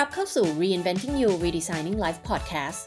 [0.00, 2.80] รับเข้าสู่ Reinventing You Redesigning Life Podcast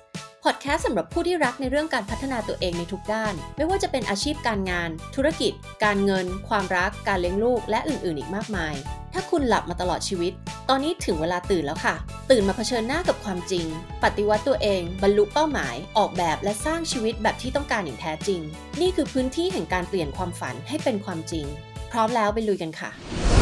[0.43, 5.53] Podcast สำหรับผู้ที่รักในเรื่องการพัฒนาตัวเองในทุกด้าน ไม่ว่าจะเป็นอาชีพการงาน ธุรกิจ
[5.83, 8.73] การเงิน ความรัก การเลี้ยงลูก และอื่น ๆ อีกมากมาย
[9.13, 10.33] ถ้าคุณหลับมาตลอดชีวิต
[10.69, 11.95] ตอนนี้ถึงเวลาตื่นแล้วค่ะ
[12.31, 13.65] ตื่นมาเผชิญหน้ากับความจริง
[14.03, 18.41] ปฏิวัติตัวเอง บรรลุเป้าหมาย ออกแบบและสร้างชีวิตแบบที่ต้องการอย่างแท้จริง
[18.81, 21.45] นี่คือพื้นที่แห่งการเปลี่ยนความฝันให้เป็นความจริง
[21.91, 23.32] พร้อมแล้วไปลุยกันค่ะ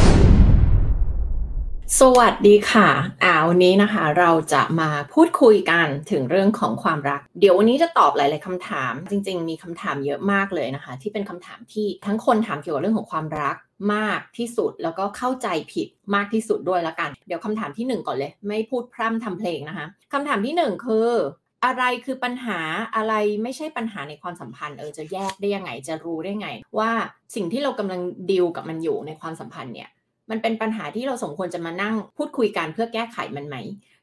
[2.00, 2.88] สวัสดีค่ะ
[3.24, 13.56] อ่าวันนี้นะคะเราจะมาพูดคุยกันถึงเรื่องของความรัก เดี๋ยววันนี้จะตอบหลาย ๆคำถาม จริง ๆ มีคำถามเยอะมากเลยนะคะ ที่เป็นคำถามที่ทั้งคนถามเกี่ยวกับเรื่องของความรัก
[13.94, 21.08] มากที่สุดแล้วก็เข้าใจผิดมากที่สุดด้วยละกัน เดี๋ยวคำถามที่หนึ่งก่อนเลย ไม่พูดพร่ำทำเพลงนะคะคำถามที่หนึ่งคือ
[21.64, 22.58] อะไรคือปัญหา
[22.96, 26.90] อะไรไม่ใช่ปัญหาในความสัมพันธ์เออจะแยกได้ยังไงจะรู้ได้ไง ว่า
[27.34, 28.00] สิ่งที่เรากำลัง
[28.30, 29.90] ดิวกับมันอยู่ในความสัมพันธ์เนี่ย
[30.32, 33.56] มันเป็นปัญหาที่เราสมควรจะมานั่งพูดคุยกันเพื่อแก้ไขมันไหม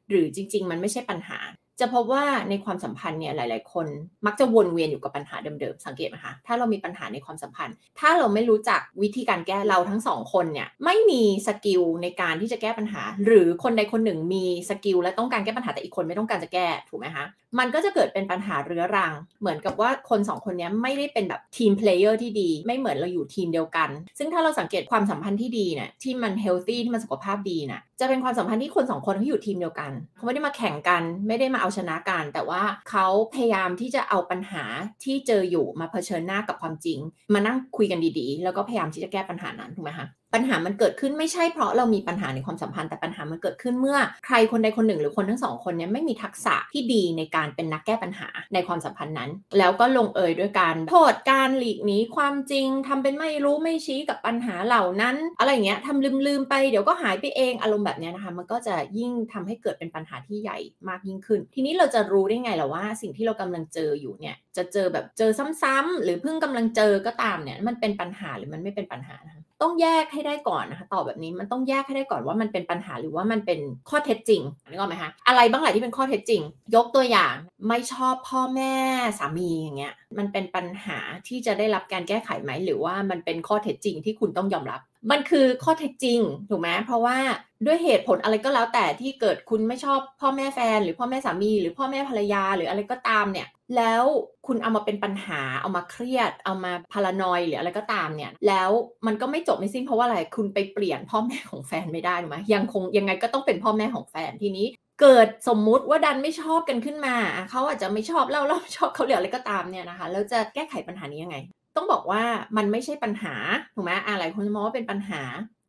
[0.10, 1.40] หรือจริง ๆ มันไม่ใช่ปัญหา
[1.80, 3.88] จะพบว่าในความสัมพันธ์เนี่ยหลาย ๆ คน
[4.26, 17.26] มักจะวนเวียนอยู่กับปัญหาเดิม ๆ สังเกตไหมคะถ้าเรามีปัญหาในความสัมพันธ์ ถ้าเราไม่รู้จักวิธีการแก้เราทั้งสองคนเนี่ยไม่มี skill ในการที่จะแก้ปัญหา หรือคนใดคนหนึ่งมี skill และต้องการแก้ปัญหาแต่อีกคนไม่ต้องการจะแก้ถูกไหมคะ
[17.60, 34.64] มันก็จะเกิดเป็นปัญหาเรื้อรัง เหมือนกับว่าคนสองคนนี้ไม่ได้เป็นแบบ team player ที่ดี ไม่เหมือนเราอยู่ทีมเดียวกัน ซึ่งถ้าเราสังเกตความสัมพันธ์ที่ดีเนี่ยที่มัน healthy ที่มันสุขภาพดีน่ะจะเป็นความสัมพันธ์ที่คนสองคนที่อยู่ทีมเดียวกันเขาไม่ได้มาแข่งกันไม่ได้มาเอาชนะกัน แต่ว่าเขาพยายามที่จะเอาปัญหา
[35.04, 37.00] ที่เจออยู่มาเผชิญหน้ากับความจริง
[37.34, 60.58] มานั่งคุยกันดีๆ แล้วก็พยายามที่จะแก้ปัญหานั้นถูกไหมคะ ปัญหามันเกิดขึ้นไม่ใช่เพราะเรามีปัญหาในความสัมพันธ์แต่ปัญหามันเกิดขึ้นเมื่อใครคนใดคนหนึ่ง หรือคนทั้งสองคนเนี้ยไม่มีทักษะที่ดีในการเป็นนักแก้ปัญหาในความสัมพันธ์นั้น แล้วก็ลงเอยด้วยการโทษการหลีกหนีความจริงทำเป็นไม่รู้ไม่ชี้กับปัญหาเหล่านั้น อะไรเงี้ยทำลืมลืมไปเดี๋ยวก็หายไปเองอารมณ์แบบเนี้ยนะคะ มันก็จะยิ่งทำให้เกิดเป็นปัญหาที่ใหญ่
[60.90, 73.60] มากยิ่งขึ้น ทีนี้เราจะรู้ได้ไงล่ะว่า สิ่งที่เรากำลังเจออยู่เนี่ยจะเจอแบบเจอซ้ำๆหรือเพิ่งกำลังเจอก็ตามเนี่ยมันเป็นปัญหาหรือมันไม่เป็นปัญหานะคะ ต้องแยกให้ได้ก่อนนะคะตอบแบบนี้มันต้องแยกให้ได้ก่อนว่ามันเป็นปัญหาหรือว่ามันเป็น
[73.90, 76.42] ข้อเท็จจริงนึกออกไหมคะอะไรบ้างแหละที่เป็นข้อเท็จจริง
[76.76, 77.36] ยกตัวอย่าง
[77.68, 78.74] ไม่ชอบพ่อแม่
[79.20, 80.98] สามีอย่างเงี้ยมันเป็นปัญหา
[81.28, 84.80] ที่จะได้รับการแก้ไขไหมหรือว่ามันเป็นข้อเท็จจริงที่คุณต้องยอมรับ
[85.12, 87.18] มันคือข้อเท็จจริงถูกไหมเพราะว่า
[87.66, 93.48] ด้วยเหตุผลอะไรก็แล้วแต่ที่เกิดคุณไม่ชอบพ่อแม่แฟน หรือพ่อแม่สามี หรือพ่อแม่ภรรยา หรืออะไรก็ตามเนี่ย
[93.78, 94.04] แล้ว
[94.48, 98.70] คุณเอามาเป็นปัญหาเอามาเครียด เอามาพารานอยหรืออะไรก็ตามเนี่ย แล้ว
[99.06, 104.68] มันก็ไม่จบไม่สิ้นเพราะว่าอะไรคุณไปเปลี่ยนพ่อแม่ของแฟนไม่ได้ถูกไหมยังคงยังไงก็ต้องเป็นพ่อแม่ของแฟนทีนี้
[105.02, 107.16] เกิดสมมุติว่าดันไม่ชอบกันขึ้นมา
[107.50, 111.38] เขาอาจจะไม่ชอบเราเราชอบเขาเหลืออะไรก็ตามเนี่ยนะคะแล้วจะแก้ไขปัญหานี้ยังไง
[111.76, 112.24] ต้องบอกว่า
[112.58, 113.36] มันไม่ใช่ปัญหา
[113.76, 115.22] ถูกไหมอะไรคนจะมองว่าเป็นปัญหา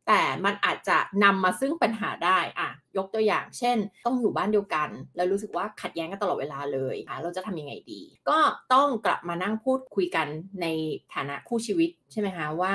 [0.07, 8.37] แต่มันอาจจะนำมาซึ่งปัญหาได้อะยกตัวอย่าง เช่น ต้องอยู่บ้านเดียวกัน แล้วรู้สึกว่าขัดแย้งกันตลอดเวลาเลยอะเราจะทำยังไงดี ก็
[8.73, 10.27] ต้องกลับมานั่งพูดคุยกัน
[10.61, 10.67] ใน
[11.13, 12.73] ฐานะคู่ชีวิตใช่ไหมคะว่า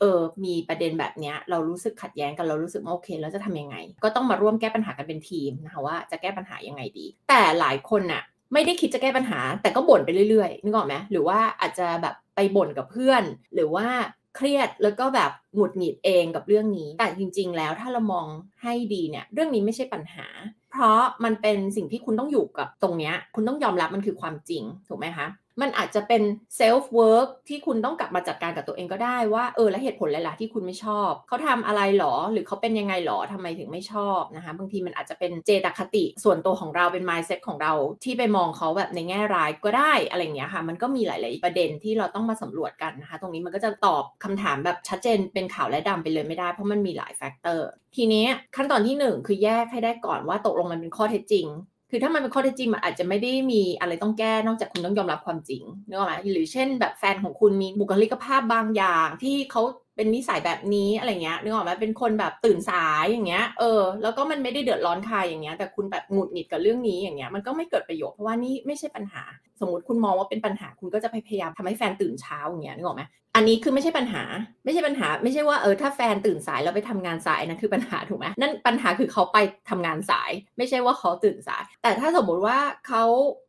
[0.00, 8.22] เออ มีประเด็นแบบนี้เรารู้สึกขัดแย้งกันเรารู้สึกว่โอเคแล้วจะทำยังไง ก็ต้องมาร่วมแก้ปัญหากันเป็นทีมนะคะว่าจะแก้ปัญหายังไงดี แต่หลายคนน่ะ
[8.52, 13.22] ไม่ได้คิดจะแก้ปัญหา แต่ก็บ่นไปเรื่อยๆนึกออกไหมหรือว่าอาจจะแบบไปบ่นกับเพื่อน
[13.54, 13.86] หรือว่า
[14.36, 18.26] เครียดแล้วก็แบบหงุดหงิดเองกับเรื่องนี้ แต่จริง ๆ แล้วถ้าเรามอง
[18.62, 20.26] ให้ดีเนี่ยเรื่องนี้ไม่ใช่ปัญหา
[20.70, 25.26] เพราะมันเป็นสิ่งที่คุณต้องอยู่กับตรงนี้คุณต้องยอมรับมันคือความจริงถูกไหมคะ
[25.60, 26.22] มันอาจจะเป็น
[26.56, 37.72] self work ที่คุณต้องกลับมาจัดการกับตัวเองก็ได้ว่าเออและเหตุผลอะไรล่ะที่คุณไม่ชอบ เขาทำอะไรหรอ หรือเขาเป็นยังไงหรอทำไมถึงไม่ชอบนะคะบางทีมันอาจจะเป็นเจตคติ ส่วนตัวของเราเป็น mindset ของเรา
[38.04, 51.46] ที่ไปมองเขาแบบในแง่ร้ายก็ได้อะไรเงี้ยค่ะ มันก็มีหลาย ๆ ประเด็นที่เราต้องมาสำรวจกันนะคะ ตรงนี้มันก็จะตอบคำถามแบบชัดเจนเป็นขาวและดำไปเลยไม่ได้เพราะมันมีหลาย factor ทีนี้ขั้นตอนที่ 1 คือแยกให้ได้ก่อนว่าตกลงมันเป็นข้อเท็จจริง
[51.90, 59.62] คือถ้ามันเป็นข้อเท็จจริงมันอาจจะไม่ได้มีอะไรต้องแก้นอกจากคุณต้องยอมรับความจริงนึกออกไหมหรือเช่น แบบแฟนของคุณมีบุคลิกภาพบางอย่างที่เขา
[59.96, 69.22] เป็นนิสัยแบบนี้อะไรเงี้ยนึกออกไหมเป็นคนแบบตื่นสายอย่างเงี้ยเออแล้วก็มันไม่ได้เดือดร้อนใครอย่างเงี้ยแต่คุณแบบหงุดหงิดกับเรื่องนี้อย่างเงี้ยมันก็ไม่เกิดประโยชน์เพราะว่านี่ไม่ใช่ปัญหา
[69.60, 73.04] สมมติคุณมองว่าเป็นปัญหาคุณก็จะพยายามทำให้แฟนตื่นเช้าอย่างเงี้ยนึกออกไหม
[73.36, 74.22] อันนี้คือไม่ใช่ปัญหา
[74.64, 79.38] ไม่ใช่ปัญหา ไม่ใช่ว่าเออถ้าแฟนตื่นสายแล้วไปทำงานสายนั่นคือปัญหาถูกไหมนั่นปัญหาคือเขาไป
[79.70, 82.58] ทำงานสาย ไม่ใช่ว่าเขาตื่นสาย แต่ถ้าสมมุติว่า
[82.88, 83.04] เขา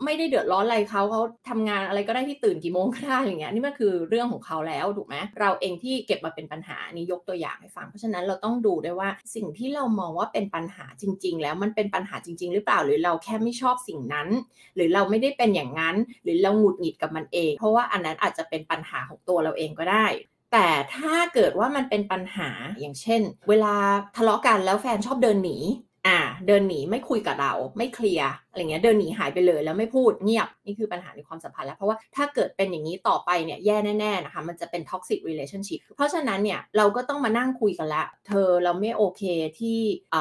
[0.06, 14.27] ไม่ได้เดือดร้อนอะไรเขาเขาทำงานอะไรก็ได้ที่ตื่นกี่โมงก็ได้อย่างเงี้ยนี่มันคือเรื่องของเขาแล้วถูกไหมเราเองที่เก็บมาเป็นปัญหานี่ยกตัวอย่างให้ฟังเพราะฉะนั้นเราต้องดูด้วยว่าสิ่งที่เรามองว่าเป็นปัญหาจริง ๆ แล้วมันเป็นปัญหาจริง ๆ หรือเปล่าหรือเราแค่ไม่ชอบสิ่งนั้น
[14.75, 20.06] หรือเราไม่ได้เป็นอย่างนั้นหรือเราหงุดหงิดกับมันเอง เพราะว่าอันนั้นอาจจะเป็นปัญหาของตัวเราเองก็ได้
[20.54, 22.50] แต่ถ้าเกิดว่ามันเป็นปัญหา
[22.80, 23.76] อย่างเช่น เวลา
[24.16, 25.58] ทะเลาะกันแล้วแฟนชอบเดินหนี
[26.08, 39.24] อ่า เดินหนีไม่คุยกับเราไม่เคลียร์ อะไรเงี้ยเดินหนีหายไปเลยแล้วไม่พูดเงียบนี่คือปัญหาในความสัมพันธ์แล้ว เพราะว่าถ้าเกิดเป็นอย่างนี้ต่อไปเนี่ยแย่แน่ๆนะคะมันจะเป็น toxic relationship เพราะฉะนั้นเนี่ยเราก็ต้องมานั่งคุยกันละ เธอเราไม่โอเค
[39.59, 39.77] ที่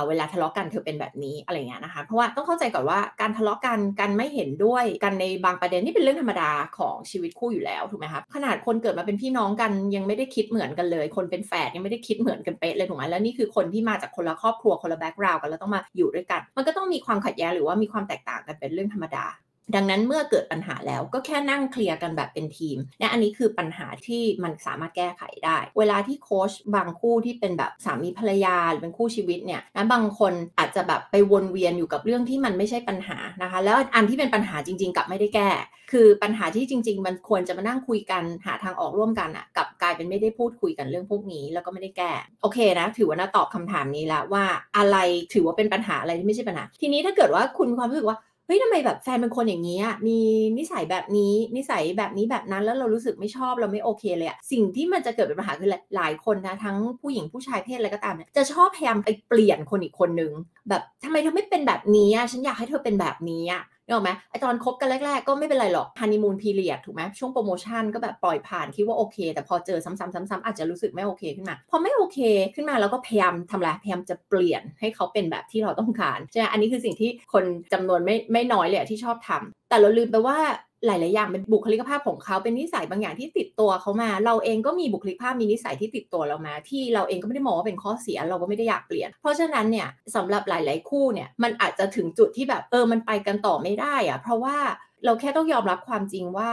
[0.09, 19.25] เวลาทะเลาะกันเธอเป็นแบบนี้อะไรเงี้ยนะคะ เพราะว่าต้องเข้าใจก่อนว่าการทะเลาะกันกันไม่เห็นด้วยกันในบางประเด็นนี่เป็นเรื่องธรรมดาของชีวิตคู่อยู่แล้วถูกไหมคะขนาดคนเกิดมาเป็นพี่น้องกันยังไม่ได้คิดเหมือนกันเลย คนเป็นแฝดยังไม่ได้คิดเหมือนกันเป๊ะเลยถูกไหมแล้วนี่คือคนที่มาจากคนละครอบครัวคนละ background กันแล้วต้องมาอยู่ด้วยกัน มันก็ต้องมีความขัดแย้งหรือว่ามีความแตกต่างกันเป็นเรื่องธรรมดา
[19.75, 35.51] ดังนั้นเมื่อเกิดปัญหาแล้วก็แค่นั่งเคลียร์กันแบบเป็นทีมและอันนี้คือปัญหาที่มันสามารถแก้ไขได้ เวลาที่โค้ชบางคู่ที่เป็นแบบสามีภรรยาหรือเป็นคู่ชีวิตเนี่ยนะบางคนอาจจะแบบไปวนเวียนอยู่กับเรื่องที่มันไม่ใช่ปัญหานะคะ แล้วอันที่เป็นปัญหาจริง ๆ กับไม่ได้แก้
[35.93, 44.45] คือปัญหาที่จริง ๆ มันควรจะมานั่งคุยกันหาทางออกร่วมกันอะกับกลายเป็นไม่ได้พูดคุยกันเรื่องพวกนี้ แล้วก็ไม่ได้แก้โอเคนะถือว่านาตอบคำถามนี้แล้วว่า
[44.77, 44.97] อะไร
[45.35, 50.19] ถือว่าเป็นปัญหาอะไรที่ไม่ใช่ปัญหา ทีนี้ถ้าเกิดว่าคุณความรู้สึกว่า เฮ้ยทำไมแบบแฟนเป็นคนอย่างนี้อะมี
[50.59, 60.33] นิสัยแบบนี้นิสัยแบบนี้แบบนั้นแล้วเรารู้สึกไม่ชอบเราไม่โอเคเลยอะสิ่งที่มันจะเกิดเป็นปัญหาคือหลายคนนะทั้งผู้หญิงผู้ชายเพศอะไรก็ตามเนี่ยจะชอบพยายามไปเปลี่ยนคนอีกคนนึง
[60.69, 72.19] แบบทำไมเธอไม่เป็นแบบนี้อะฉันอยากให้เธอเป็นแบบนี้อะ นึกออกไหมไอตอนคบกันแรก ๆ ก็ไม่เป็นไรหรอกฮันนีมูนพีเรียดถูกไหมช่วงโปรโมชั่นก็แบบปล่อยผ่านคิดว่าโอเค แต่พอเจอซ้ำๆๆอาจจะรู้สึกไม่โอเคขึ้นมาพอไม่โอเค
[72.55, 80.39] ขึ้นมาแล้วก็พยายามทำอะไรพยายามจะเปลี่ยนให้เขาเป็นแบบที่เราต้องการใช่ไหมอันนี้คือสิ่งที่คนจำนวนไม่ไม่น้อยเลยที่ชอบทำแต่เราลืมไปว่า
[80.87, 94.57] หลาย ๆ อย่างเป็นบุคลิกภาพของเขาเป็นนิสัยบางอย่างที่ติดตัวเขามา เราเองก็มีบุคลิกภาพมีนิสัยที่ติดตัวเรามา ที่เราเองก็ไม่ได้มองว่าเป็นข้อเสียเราก็ไม่ได้อยากเปลี่ยน เพราะฉะนั้นเนี่ยสำหรับหลาย ๆ คู่เนี่ยมันอาจจะถึงจุดที่แบบเออมันไปกันต่อไม่ได้อะเพราะว่า
[95.05, 96.51] เราแค่ต้องยอมรับความจริงว่า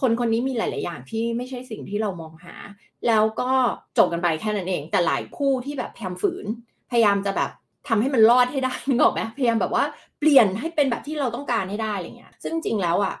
[0.00, 2.54] คนคนนี้มีหลาย ๆ อย่างที่ไม่ใช่สิ่งที่เรามองหา
[3.06, 3.50] แล้วก็
[3.98, 6.46] จบกันไปแค่นั้นเอง แต่หลายคู่ที่แบบพยายามฝืน
[6.90, 7.50] พยายามจะแบบ
[7.88, 9.84] ทำให้มันรอดให้ได้นึกออกไหมพยายามแบบว่า
[10.18, 13.14] เปลี่ยนให้เป็นแบบที่เราต้องการให้ได้อะไรเงี้ยซึ่งจริงแล้วอะ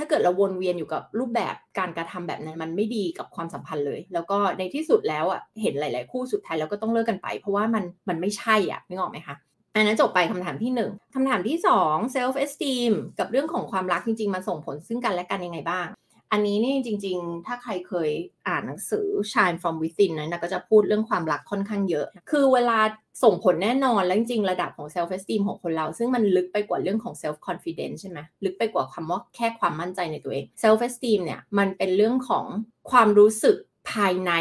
[0.00, 9.36] ถ้าเกิดเราวนเวียนอยู่กับรูปแบบการกระทำแบบนั้น มันไม่ดีกับความสัมพันธ์เลย แล้วก็ในที่สุดแล้วอะเห็นหลาย ๆ คู่สุดท้ายแล้วก็ต้องเลิกกันไป เพราะว่ามันมันไม่ใช่อะนึกออกไหมคะ
[9.74, 15.86] อันนั้นจบไปคำถามที่ 1คำถามที่ 2 self esteem กับเรื่องของความรักจริง ๆ มันส่งผลซึ่งกันและกันยังไงบ้าง
[16.32, 18.10] อันนี้นี่จริง ๆ ถ้าใครเคย
[18.48, 22.78] อ่านหนังสือ Shine from Within นะก็จะพูดเรื่องความรักค่อนข้างเยอะ คือเวลา
[23.22, 32.46] ส่งผลแน่นอนแล้วจริง ๆ ระดับของ self esteem ของคนเรา ซึ่งมันลึกไปกว่าเรื่องของ self confidence ใช่ไหมลึกไปกว่าคำว่าแค่ความมั่นใจในตัวเอง self esteem เนี่ยมันเป็นเรื่องของ
[32.90, 33.56] ความรู้สึก
[33.92, 34.32] ภายใน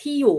[0.00, 0.38] ที่อยู่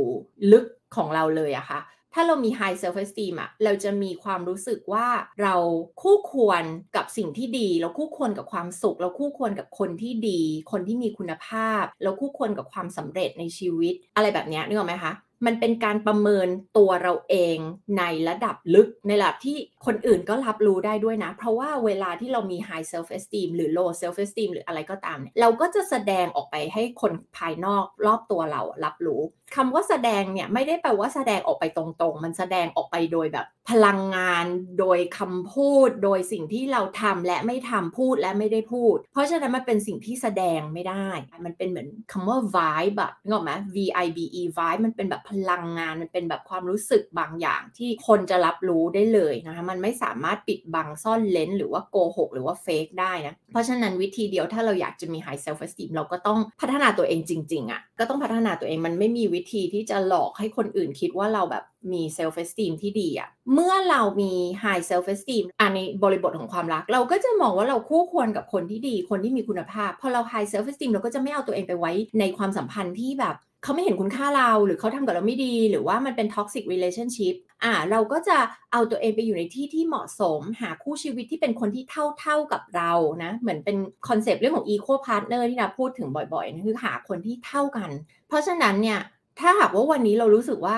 [0.52, 0.66] ลึก
[0.96, 1.82] ของเราเลยอะค่ะ
[2.14, 5.08] ถ้าเรามี high self esteem อะเราจะมีความรู้สึกว่า
[5.42, 5.56] เรา
[6.02, 6.64] คู่ควร
[6.96, 10.42] กับสิ่งที่ดี เราคู่ควรกับความสุข เราคู่ควรกับคนที่ดี
[10.72, 15.14] คนที่มีคุณภาพ เราคู่ควรกับความสำเร็จในชีวิต อะไรแบบนี้นึกออกไหมคะ
[15.46, 16.48] มันเป็นการประเมิน
[16.78, 17.58] ตัวเราเอง
[17.98, 29.22] ในระดับลึกในระดับที่คนอื่นก็รับรู้ได้ด้วยนะ เพราะว่าเวลาที่เรามี high self esteem หรือ low self esteem หรืออะไรก็ตาม เราก็จะแสดงออกไปให้คนภายนอกรอบตัวเรารับรู้
[29.56, 34.46] คำว่าแสดงเนี่ยไม่ได้แปลว่าแสดงออกไปตรงๆ มันแสดงออกไปโดยแบบพลังงาน
[34.80, 41.08] โดยคำพูด โดยสิ่งที่เราทำและไม่ทำพูดและไม่ได้พูด เพราะฉะนั้นมันเป็นสิ่งที่แสดงไม่ได้
[41.46, 62.36] มันเป็นเหมือนคำว่า vibe แบบนึกออกไหม V I B E vibe มันเป็นแบบพลังงาน มันเป็นแบบความรู้สึกบางอย่างที่คนจะรับรู้ได้เลยนะคะมันไม่สามารถปิดบังซ่อนเลนหรือว่าโกหกหรือว่าเฟกได้นะเพราะฉะนั้นวิธีเดียวถ้าเราอยากจะมี high self esteem เราก็ต้องพัฒนาตัวเองจริงๆอะ่ะก็ต้องพัฒนาตัวเองมันไม่มีวิธีที่จะหลอกให้คนอื่นคิดว่าเราแบบมี self
[62.44, 64.34] esteem ที่ดีอะ่ะเมื่อเรามี
[64.64, 78.38] high self esteem อันในบริบทของความรัก เราก็จะมองว่าเราคู่ควรกับคนที่ดี คนที่มีคุณภาพ พอเรา high self esteem เราก็จะไม่เอาตัวเองไปไว้ในความสัมพันธ์ที่แบบเขาไม่เห็นคุณค่าเราหรือเขาทำกับเราไม่ดี หรือว่ามันเป็น toxic relationship อ่าเราก็จะ
[78.72, 82.92] เอาตัวเองไปอยู่ในที่ที่เหมาะสม หาคู่ชีวิตที่เป็นคนที่เท่าเท่ากับเรา
[83.24, 87.90] นะเหมือนเป็นคอนเซปต์เรื่องของ equal partner ที่เราพูดถึงบ่อยๆนะคือหาคนที่เท่ากัน
[88.28, 89.00] เพราะฉะนั้นเนี่ย
[89.40, 90.78] ถ้าหากว่าวันนี้เรารู้สึกว่า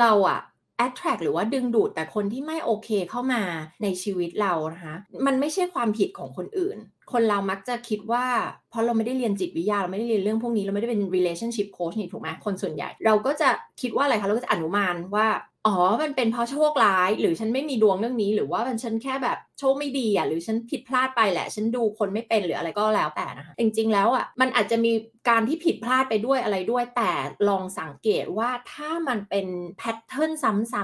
[0.00, 0.40] เราอะ
[0.84, 3.42] attract หรือว่าดึงดูดแต่คนที่ไม่โอเคเข้ามา
[3.82, 4.94] ในชีวิตเรานะคะ
[5.26, 6.76] มันไม่ใช่ความผิดของคนอื่น
[7.12, 8.24] คนเรามักจะคิดว่า
[8.70, 13.48] เพราะเราไม่ได้เรียนจิตวิทยาเราไม่ได้เรียนเรื่องพวกนี้เราไม่ได้เป็น relationship coach นี่ถูกไหมคนส่วนใหญ่ เราก็จะ
[13.80, 15.26] คิดว่าอะไรคะเราก็จะอนุมานว่า
[15.66, 24.92] อ๋อ มันเป็นเพราะโชคร้าย หรือฉันไม่มีดวงเรื่องนี้ หรือว่ามันฉันแค่แบบโชคไม่ดีอะหรือฉันผิดพลาดไปแหละ ฉันดูคนไม่เป็นหรืออะไรก็แล้วแต่นะคะจริงๆแล้วอะมันอาจจะมี
[25.28, 27.12] การที่ผิดพลาดไปด้วยอะไรด้วยแต่
[27.48, 29.46] ลองสังเกตว่าถ้ามันเป็น
[29.78, 30.82] แพทเทิร์นซ้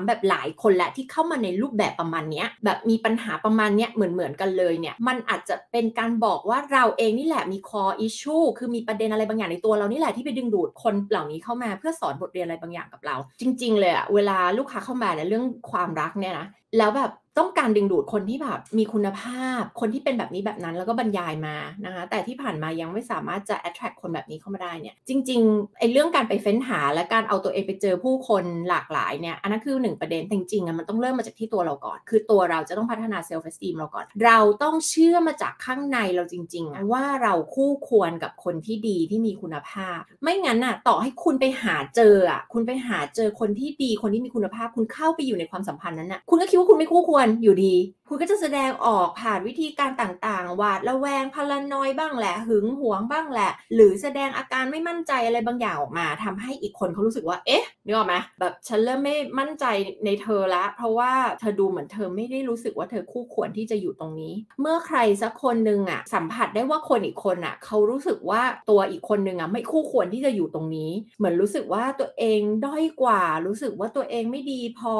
[0.00, 16.46] ำๆๆๆแบบหลายคนแหละที่เข้ามาในรูปแบบประมาณนี้แบบมีปัญหาประมาณนี้เหมือนๆกันเลยเนี่ยมันอาจจะเป็นการบอกว่าเราเองนี่แหละมี core issue คือมีประเด็นอะไรบางอย่างในตัวเรานี่แหละที่ไปดึงดูดคนเหล่านี้เข้ามาเพื่อสอนบทเรียนอะไรบางอย่างกับเรา จริง ๆ เลยอะเวลาลูกค้าเข้ามาในเรื่องความรักเนี่ยนะ
[16.78, 47.74] แล้วแบบ ต้องการดึงดูดคนที่แบบมีคุณภาพ คนที่เป็นแบบนี้แบบนั้นแล้วก็บรรยายมานะคะ แต่ที่ผ่านมายังไม่สามารถจะ attract คนแบบนี้เข้ามาได้เนี่ย จริงๆไอ้เรื่องการไปเฟ้นหาและการเอาตัวเองไปเจอผู้คนหลากหลายเนี่ย อันนั้นคือหนึ่งประเด็น จริงๆมันต้องเริ่มมาจากที่ตัวเราก่อน คือตัวเราจะต้องพัฒนา self esteem เราก่อน เราต้องเชื่อมาจากข้างในเราจริงๆว่าเราคู่ควรกับคนที่ดีที่มีคุณภาพ ไม่งั้นน่ะต่อให้คุณไปหาเจออะคุณไปหาเจอคนที่ดีคนที่มีคุณภาพ คุณเข้าไปอยู่ในความสัมพันธ์นั้นน่ะคุณก็คิดว่าคุณไม่คู่ควรอยู่ดี
[48.08, 59.64] คุณก็จะแสดงออกผ่านวิธีการต่างๆ หวาดระแวงพลานอยบ้างแหละ หึงหวงบ้างแหละ หรือแสดงอาการไม่มั่นใจอะไรบางอย่างออกมาทำให้อีกคนเขารู้สึกว่า เอ๊ะนึกออกไหมแบบฉันเริ่มไม่มั่นใจ
[60.04, 74.96] ในเธอละ เพราะว่าเธอดูเหมือนเธอไม่ได้รู้สึกว่าเธอคู่ควรที่จะอยู่ตรงนี้ เมื่อใครสักคนหนึ่งอะสัมผัสได้ว่าคนอีกคนอะเขารู้สึกว่าตัวอีกคนหนึ่งอะไม่คู่ควรที่จะอยู่ตรงนี้ เหมือนรู้สึกว่าตัวเองด้อยกว่า รู้สึกว่าตัวเองไม่ดีพอ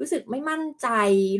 [0.00, 0.88] รู้สึกไม่มั่นใจ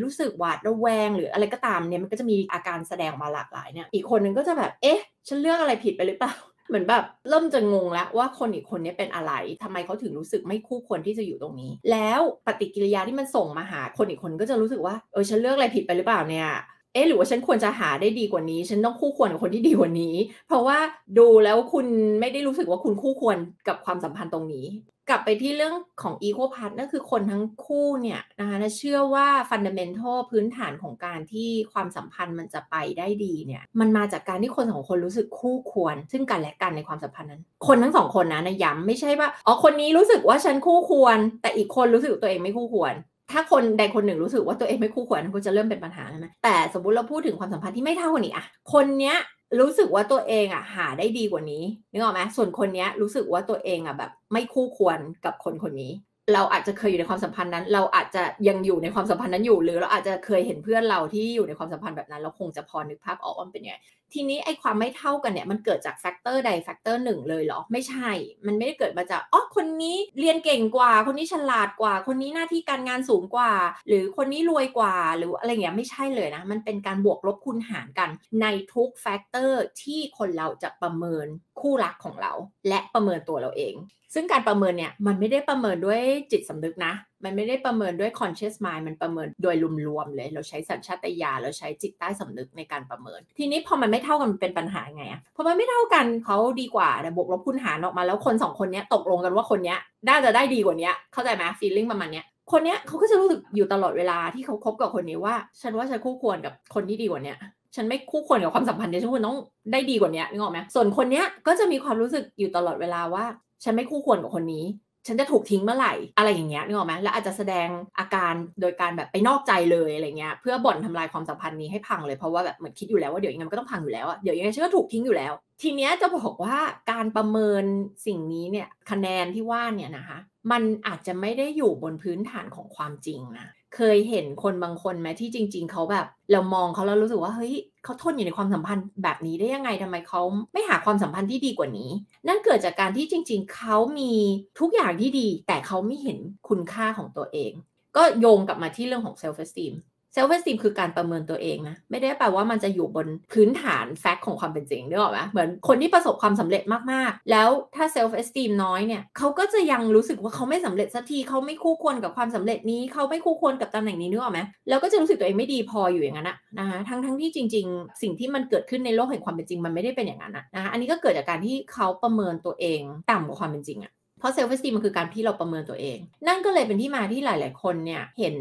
[0.03, 6.33] รูู้้สึกหวาดระแวง หรืออะไรก็ตามเนี่ยมันก็จะมีอาการแสดงออกมาหลากหลายเนี่ยอีกคนหนึ่งก็จะแบบเอ๊ะ ฉันเลือกอะไรผิดไปหรือเปล่า
[6.67, 16.49] เหมือนแบบเริ่มจะงงแล้วว่าคนอีกคนนี้เป็นอะไรทำไมเขาถึงรู้สึกไม่คู่ควรที่จะอยู่ตรงนี้ แล้วปฏิกิริยาที่มันส่งมาหาคนอีกคนก็จะรู้สึกว่าเออฉันเลือกอะไรผิดไปหรือเปล่าเนี่ย
[16.93, 20.15] เอ๊ะหรือว่าฉันควรจะหาได้ดีกว่านี้ ฉันต้องคู่ควรกับคนที่ดีกว่านี้
[20.47, 20.77] เพราะว่า
[21.17, 21.85] ดูแล้วคุณ
[22.19, 23.37] ไม่ได้รู้สึกว่าคุณคู่ควร
[23.67, 24.65] กับความสัมพันธ์ตรงนี้
[25.11, 42.93] กลับไปที่เรื่องของ equal part นั่นคือคนทั้งคู่เนี่ยนะคะเชื่อว่า fundamental พื้นฐานของการที่ความสัมพันธ์มันจะไปได้ดีเนี่ยมันมาจากการที่คนสองคนรู้สึกคู่ควร ซึ่งกันและกันในความสัมพันธ์นั้น คนทั้งสองคนนะนะย้ำไม่ใช่ว่าอ๋อคนนี้รู้สึกว่าฉันคู่ควร แต่อีกคนรู้สึกตัวเองไม่คู่ควร
[43.31, 49.17] ถ้าคนใดคนหนึ่งรู้สึกว่าตัวเองไม่คู่ควรก็จะเริ่มเป็นปัญหาใช่ไหมแต่สมมติเราพูดถึงความสัมพันธ์ที่ไม่เท่ากันนี้อะคนเนี้ย
[49.59, 55.91] รู้สึกว่าตัวเองอะหาได้ดีกว่านี้นึกออกไหมส่วนคนเนี้ยรู้สึกว่าตัวเองอะแบบ ไม่คู่ควรกับคนคนนี้
[56.33, 63.75] เราอาจจะเคยอยู่ในความสัมพันธ์นั้น เราอาจจะยังอยู่ในความสัมพันธ์นั้นอยู่ หรือเราอาจจะเคยเห็นเพื่อนเราที่อยู่ในความสัมพันธ์แบบนั้น เราคงจะพอนึกภาพออกว่าเป็นยังไง
[64.13, 68.09] ทีนี้ไอ้ความไม่เท่ากันเนี่ยมันเกิดจาก factor ใด factor หนึ่งเลยเหรอ ไม่ใช่
[68.45, 73.51] มันไม่ได้เกิดมาจากอ๋อคนนี้เรียนเก่งกว่า คนนี้ฉลาดกว่า คนนี้หน้าที่การงานสูงกว่า
[73.87, 78.09] หรือคนนี้รวยกว่า หรืออะไรเงี้ยไม่ใช่เลยนะ มันเป็นการบวกลบคูณหารกัน
[78.41, 81.27] ในทุก factor ที่คนเราจะประเมิน
[81.59, 82.33] คู่รักของเรา
[82.67, 83.75] และประเมินตัวเราเอง
[84.13, 86.01] ซึ่งการประเมินเนี่ยมันไม่ได้ประเมินด้วย
[86.31, 86.93] จิตสำนึกนะ
[87.25, 89.55] มันไม่ได้ประเมินด้วย conscious mind มันประเมินโดย
[89.87, 99.75] รวมๆเลย เราใช้สัญชาตญาณเราใช้จิตใต้สำนึกในการประเมิน ทีนี้พอมันไม่เท่ากันมันเป็นปัญหาไงอะพอมันไม่เท่ากันเขาดีกว่าแต่บวกลบคูณหารออกมาแล้วคนสองคนนี้ตกลงกันว่าคนนี้
[100.09, 107.33] น่าจะได้ดีกว่านี้เข้าใจไหม feeling ประมาณนี้คนเนี้ยเขาก็จะรู้สึกอยู่ตลอดเวลาที่เขาคบกับคนนี้ว่า ฉันว่าฉันคู่ควรกับคนที่ดีกว่านี้
[107.75, 109.39] ฉันไม่คู่ควรกับความสัมพันธ์เดียฉันควรต้อง
[109.71, 113.25] ได้ดีกว่านี้นึกออกไหมส่วนคนเนี้ยก็จะมีความรู้สึกอยู่ตลอดเวลาว่า
[113.63, 114.65] ฉันไม่คู่ควรกับคนนี้
[115.07, 117.67] ฉันจะถูกทิ้งเมื่อไหร่อะไรอย่างเงี้ยนึกออกไหมแล้วอาจจะแสดง
[117.99, 126.57] อาการโดยการแบบไปนอกใจเลยอะไรเงี้ยเพื่อบ่อนทำลายความสัมพันธ์นี้ให้พังเลยเพราะว่าแบบเหมือนคิดอยู่แล้วว่าเดี๋ยวยังไงมันก็ต้องพังอยู่แล้วอะเดี๋ยวยังไงฉันก็ถูกทิ้งอยู่แล้ว ทีเนี้ยจะบอกว่า
[126.91, 127.63] การประเมิน
[128.07, 130.17] สิ่งนี้เนี่ยคะแนนที่ว่าเนี่ยนะคะ
[130.51, 140.21] มันอาจจะไม่ได้อยู่บนพื้นฐานของความจริงนะ เคยเห็นคนบางคนไหมที่จริง ๆเขาแบบ เรามองเขาแล้วรู้สึกว่าเฮ้ยเขาทนอยู่ในความสัมพันธ์แบบนี้ได้ยังไงทำไมเขา
[140.53, 141.89] ไม่หาความสัมพันธ์ที่ดีกว่านี้
[142.27, 144.13] นั่นเกิดจากการที่จริง ๆเขามี
[144.59, 146.17] ทุกอย่างที่ดี แต่เขาไม่เห็น
[146.49, 147.51] คุณค่าของตัวเอง
[147.95, 149.73] ก็โยงกลับมาที่เรื่องของ self-esteem
[150.13, 164.39] self-esteem คือการประเมินตัวเองนะ ไม่ได้แปลว่ามันจะอยู่บนพื้นฐาน fact ของความเป็นจริงนึกออกไหมเหมือนคนที่ประสบความสำเร็จมากๆ แล้วถ้า self-esteem น้อยเนี่ยเขาก็จะยังรู้สึกว่าเขาไม่สำเร็จสักทีเขาไม่คู่ควรกับความสำเร็จนี้เขาไม่คู่ควรกับตำแหน่งนี้นึกออกไหม
[164.69, 173.91] แล้วก็จะรู้สึกตัวเองไม่ดีพออยู่อย่างนั้นนะนะคะทั้งทั้งที่จริง ๆ สิ่งที่มันเกิดขึ้นในโลกแห่งความเป็นจริงมันไม่ได้เป็นอย่างนั้นนะคะอันนี้ก็เกิดจากการที่เขาประเมินตัวเองต่ำกว่าความเป็นจริงอะ
[174.21, 175.97] เพราะ self-esteem มันคือการที่เราประเมินตัวเอง
[176.27, 178.35] นั่นก็เลยเป็นที่มาที่หลาย ๆ คนเนี่ยเห็น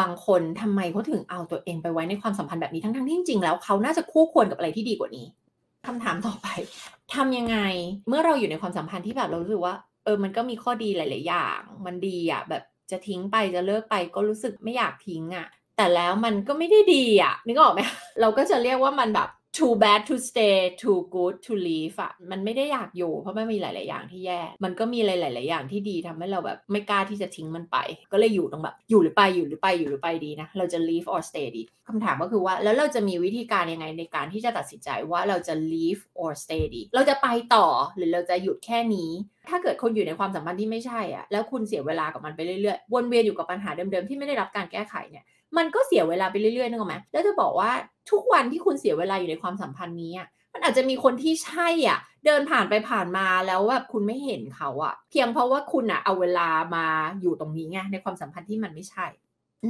[0.00, 5.26] บางคนทำไมเขาถึงเอาตัวเองไปไว้ในความสัมพันธ์แบบนี้ทั้ง ๆ ที่จริง ๆ แล้วเขาน่าจะคู่ควรกับอะไรที่ดีกว่านี้
[5.86, 6.48] คำถามต่อไป
[7.14, 7.58] ทำยังไง
[8.08, 9.74] เมื่อเราอยู่ในความสัมพันธ์ที่แบบเรารู้สึกว่า
[10.04, 17.80] เออมันก็มีข้อดีหลาย ๆ อย่าง มันดีอะแบบจะทิ้งไปจะเลิกไปก็รู้สึกไม่อยากทิ้งอะแต่แล้วมันก็ไม่ได้ดีอะนึกออกไหม
[18.20, 27.76] เราก็จะเรียกว่ามันแบบ too bad to stay too good to leave อะมันไม่ได้อยากอยู่ เพราะมันมีหลาย ๆ อย่างที่แย่ มันก็มีหลาย ๆ อย่างที่ดีทำให้เราแบบไม่กล้าที่จะทิ้งมันไป
[28.12, 39.10] ก็เลยอยู่ตรงแบบ อยู่หรือไปอยู่หรือไปอยู่หรือไปดีนะ เราจะ leave or stay ดีคำถามก็คือว่าแล้วเราจะมีวิธีการยังไงในการที่จะตัดสินใจว่าเราจะ leave or stay ดี เราจะไปต่อหรือเราจะหยุดแค่นี้
[39.50, 45.24] ถ้าเกิดคนอยู่ในความสัมพันธ์ที่ไม่ใช่อะแล้วคุณเสียเวลากับมันไปเรื่อย ๆ วนเวียนอยู่กับปัญหาเดิม ๆ ที่ไม่ได้รับการแก้ไขเนี่ย
[45.56, 47.70] มันก็เสียเวลาไปเรื่อยๆนึกออกไหมแล้วจะบอกว่า
[48.10, 50.12] ทุกวันที่คุณเสียเวลาอยู่ในความสัมพันธ์นี้
[50.52, 56.86] มันอาจจะมีคนที่ใช่อะ เดินผ่านไปผ่านมาแล้วแบบคุณไม่เห็นเขาอะ เพียงเพราะว่าคุณอะเอาเวลามา
[57.20, 59.06] อยู่ตรงนี้ไงในความสัมพันธ์ที่มันไม่ใช่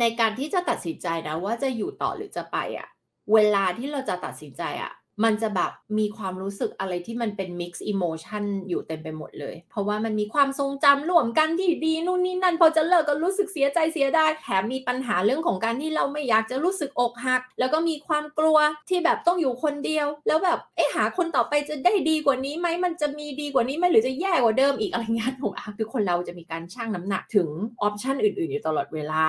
[0.00, 2.88] ในการที่จะตัดสินใจนะว่าจะอยู่ต่อหรือจะไปอะ
[3.32, 4.92] เวลาที่เราจะตัดสินใจอะ
[5.24, 18.58] มันจะแบบมีความรู้สึกอะไรที่มันเป็น mix emotion อยู่เต็มไปหมดเลย เพราะว่ามันมีความทรงจำรวมกันที่ดีนู่นนี่นั่น พอจะเลิกก็รู้สึกเสียใจเสียดายแถมมีปัญหาเรื่องของการที่เราไม่อยากจะรู้สึกอกหัก แล้วก็มีความกลัว
[18.88, 27.48] ที่แบบต้องอยู่คนเดียว แล้วแบบเอ๊ะหาคนต่อไปจะได้ดีกว่านี้ไหมมันจะมีดีกว่านี้ไหมหรือจะแย่กว่าเดิมอีกอะไรเงี้ยถูกอะคือคนเราจะมีการชั่งน้ำหนักถึง
[27.82, 29.24] ออปชันอื่น ๆ อยู่ตลอดเวลา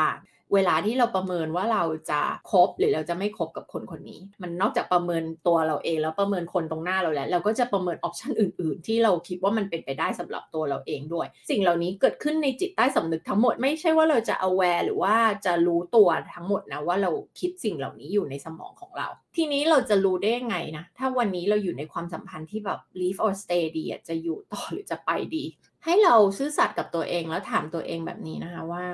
[0.53, 25.43] เวลาที่เราประเมินว่าเราจะคบหรือเราจะไม่คบกับคนคนนี้ มันนอกจากประเมินตัวเราเอง แล้วประเมินคนตรงหน้าเราแล้วเราก็จะประเมินออปชันอื่น ๆ ที่เราคิดว่ามันเป็นไปได้สำหรับตัวเราเองด้วย สิ่งเหล่านี้เกิดขึ้นในจิตใต้สำนึกทั้งหมดไม่ใช่ว่าเราจะ aware หรือว่าจะรู้ตัวทั้งหมดนะว่าเราคิดสิ่งเหล่านี้อยู่ในสมองของเรา ทีนี้เราจะรู้ได้ยังไงนะถ้าวันนี้เราอยู่ในความสัมพันธ์ที่แบบ leave or stay ดีจะอยู่ต่อหรือจะไปดี
[25.85, 28.85] ให้เราซื่อสัตย์กับตัวเองแล้วถามตัวเองแบบนี้นะคะว่า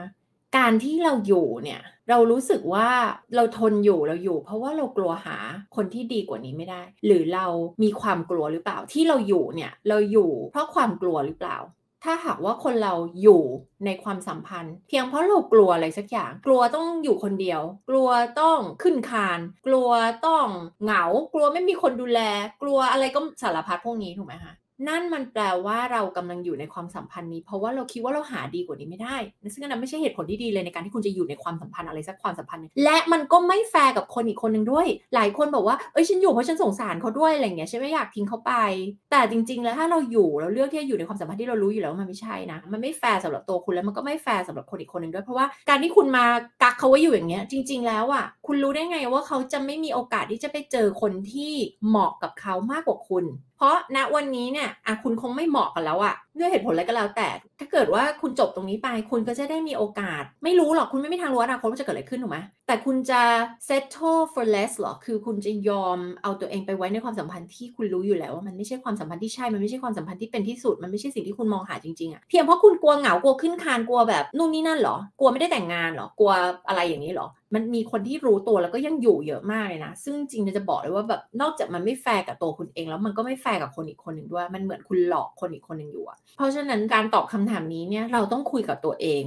[0.58, 2.90] การที่เราอยู่เนี่ยเรารู้สึกว่า
[3.36, 5.38] เราทนอยู่เราอยู่ เพราะว่าเรากลัวหา
[5.76, 7.46] คนที่ดีกว่านี้ไม่ได้ หรือเรา
[7.84, 11.58] มีความกลัวหรือเปล่าที่เราอยู่เนี่ยเราอยู่เพราะความกลัวหรือเปล่า
[12.04, 13.42] ถ้าหากว่าคนเราอยู่
[13.86, 18.10] ในความสัมพันธ์ เพียงเพราะเรากลัวอะไรสักอย่าง กลัวต้องอยู่คนเดียว กลัว
[18.42, 19.90] ต้องขึ้นคาน กลัว
[20.28, 20.48] ต้อง
[20.84, 22.20] เหงา กลัวไม่มีคนดูแล
[22.62, 24.54] กลัวอะไรก็สารพัดพวกนี้ถูกไหมคะ
[24.88, 29.18] นั่นมันแปลว่าเรากำลังอยู่ในความสัมพันธ์นี้ เพราะว่าเราคิดว่าเราหาดีกว่านี้ไม่ได้
[29.54, 38.54] ซึ่งนั้นไม่ใช่เหตุผลที่ดีเลยในการที่คุณจะอยู่ในความสัมพันธ์อะไรสักความสัมพันธ์นึงและมันก็ไม่แฟร์กับคนอีกคนหนึ่งด้วย หลายคนบอกว่าเอ้ยฉันอยู่เพราะฉันสงสารเขาด้วยอะไรเงี้ยฉันไม่อยากทิ้งเขาไป
[39.12, 46.26] แต่จริง ๆ แล้วถ้าเราอยู่เราเลือกที่จะอยู่ในความสัมพันธ์ที่เรารู้อยู่แล้วว่ามันไม่ใช่นะ มันไม่แฟร์สำหรับตัวคุณแล้วมันก็ไม่แฟร์สำหรับคนอีกคนหนึ่งด้วยเพราะว่าการที่คุณมา
[46.62, 51.54] กักเขาไว้อยู่อย่างเงี้ย จริง ๆ แล้วอะคุณรู้ได้ไงว่าเขาจะไม่มีโอกาสที่จะไปเจอคนที่
[51.88, 53.26] เหมาะกับเขามากกว่าคุณ
[53.58, 57.28] เพราะณวันนี้เนี่ยอะคุณคงไม่เหมาะกันแล้วอะด้วยเหตุผลอะไรก็แล้วแต่
[57.60, 63.22] ถ้าเกิดว่าคุณจบตรงนี้ไป คุณก็จะได้มีโอกาส ไม่รู้หรอกคุณไม่มีทางรู้อนาคตว่าจะเกิดอะไรขึ้นถูกไหมแต่คุณจะ
[63.68, 76.32] settle for less หรอคือคุณจะยอมเอาตัวเองไปไว้ในความสัมพันธ์ที่คุณรู้อยู่แล้วว่ามันไม่ใช่ความสัมพันธ์ที่ใช่ มันไม่ใช่ความสัมพันธ์ที่เป็นที่สุด มันไม่ใช่สิ่งที่คุณมองหาจริงๆอะเพียงเพราะคุณกลัวเหงากลัวขึ้นคานกลัวแบบนู่นนี่นั่นหรอกลัวไม่ได้แต่งงานหรอกลัว
[76.68, 89.24] อะไรอย่างนี้หรอ มันมีคนที่รู้ตัวแล้วก็ยังอยู่เยอะมากเลยนะ ซึ่งจริงจะบอกเลยว่าแบบนอกจากมันไม่แฟร์กับตัวคุณเอง แล้วมันก็ไม่แฟร์กับคนอีกคนหนึ่งด้วย มันเหมือนคุณหลอกคนอีกคนหนึ่งอยู่อะเพราะฉะนั้นการตอบคำถามนี้เนี่ยเราต้องคุยกับตัวเอง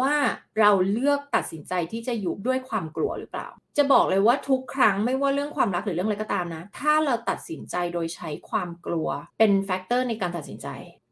[0.00, 0.14] ว่า
[0.60, 9.08] เราเลือกตัดสินใจที่จะอยู่ด้วยความกลัวหรือเปล่า จะบอกเลยว่าทุกครั้งไม่ว่าเรื่องความรักหรือเรื่องอะไรก็ตามนะ ถ้าเราตัดสินใจโดยใช้ความกลัว
[9.38, 10.68] เป็น factor ในการตัดสินใจ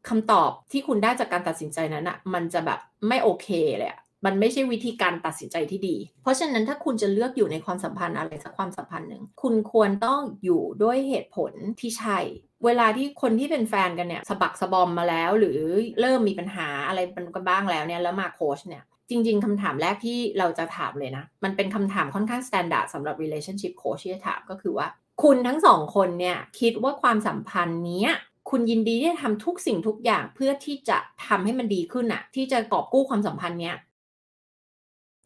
[0.09, 3.47] คำตอบที่คุณได้จากการตัดสินใจนั้นอะมันจะแบบไม่โอเค
[3.77, 12.19] เลยอะ มันไม่ใช่วิธีการตัดสินใจที่ดี เพราะฉะนั้นถ้าคุณจะเลือกอยู่ในความสัมพันธ์อะไรสักความสัมพันธ์หนึ่ง คุณควรต้องอยู่ด้วยเหตุผลที่ใช่
[12.65, 15.59] เวลาที่คนที่เป็นแฟนกันเนี่ยสะบักสะบอมมาแล้ว หรือ
[16.01, 16.99] เริ่มมีปัญหาอะไร
[17.35, 24.87] กันบ้างแล้วเนี่ยแล้วมาโค้ชเนี่ยจริง ๆคำถามแรกที่เราจะถามเลยนะ มันเป็นคำถามค่อนข้าง standard สำหรับ relationship coach ที่จะถามก็คือว่า
[25.23, 28.07] คุณทั้งสองคนเนี่ยคิดว่าความสัมพันธ์นี้
[28.49, 33.75] คุณยินดีที่จะทำทุกสิ่งทุกอย่างเพื่อที่จะทำให้มันดีขึ้นอะที่จะกอบกู้ความสัมพันธ์เนี้ย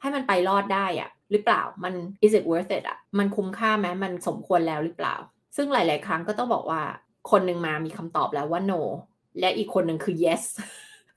[0.01, 1.93] ให้มันไปรอดได้อะหรือเปล่ามัน
[2.25, 5.15] is it worth it อะมันคุ้มค่าไหมมันสมควรแล้วหรือเปล่า
[5.55, 6.81] ซึ่งหลาย ๆ ครั้งก็ต้องบอกว่า
[7.31, 8.81] คนหนึ่งมามีคำตอบแล้วว่า no
[9.39, 10.43] และอีกคนหนึ่งคือ yes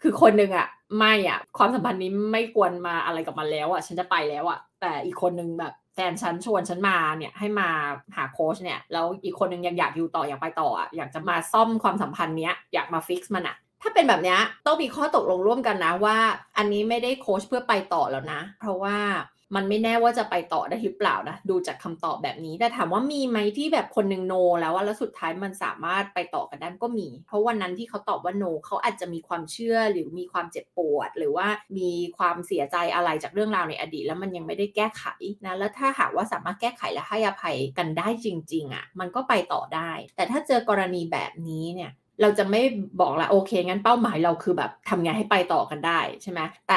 [0.03, 0.69] คือคนหนึ่งอะ
[0.99, 7.69] ไม่อะความสัมพันธ์นี้ไม่ควรมาอะไรกับมันแล้วอะฉันจะไปแล้วอะแต่อีกคนหนึ่งแบบแฟนฉันชวนฉันมาเนี่ยให้มา
[8.17, 16.19] หาโค้ชเนี่ยแล้วอีกคนหนึ่งยังอยากอยู่ต่ออยากไปต่ออะอยากจะมาซ่อมความสัมพันธ์เนี้ยอยากมา fix มันอะ ถ้าเป็นแบบนี้ต้องมีข้อตกลงร่วมกันนะว่า
[16.57, 18.97] อันนี้ไม่ได้โค้ชเพื่อไปต่อแล้วนะ เพราะว่า
[19.57, 31.47] มันไม่แน่ว่าจะไปต่อได้หรือเปล่านะดูจากคำตอบแบบนี้แต่ถามว่ามีไหมที่แบบคนหนึ่ง no แล้วว่าแล้วสุดท้ายมันสามารถไปต่อกันได้ก็มี เพราะวันนั้นที่เขาตอบว่า no เขาอาจจะมีความเชื่อหรือมีความเจ็บปวด หรือว่า
[31.79, 35.05] มีความเสียใจอะไรจากเรื่องราวในอดีต แล้วมันยังไม่ได้แก้ไข
[35.47, 42.61] นะแล้วถ้าหากว่าสามารถแก้ไขและให้อภัยกันได้จริง ๆอะ่ะมันก็ไปต่อได้ แต่ถ้าเจอกรณีแบบนี้เนี่ย เราจะไม่
[43.01, 46.75] บอกละโอเคงั้นเป้าหมายเราคือแบบทำไงให้ไปต่อกันได้ใช่ไหมแต่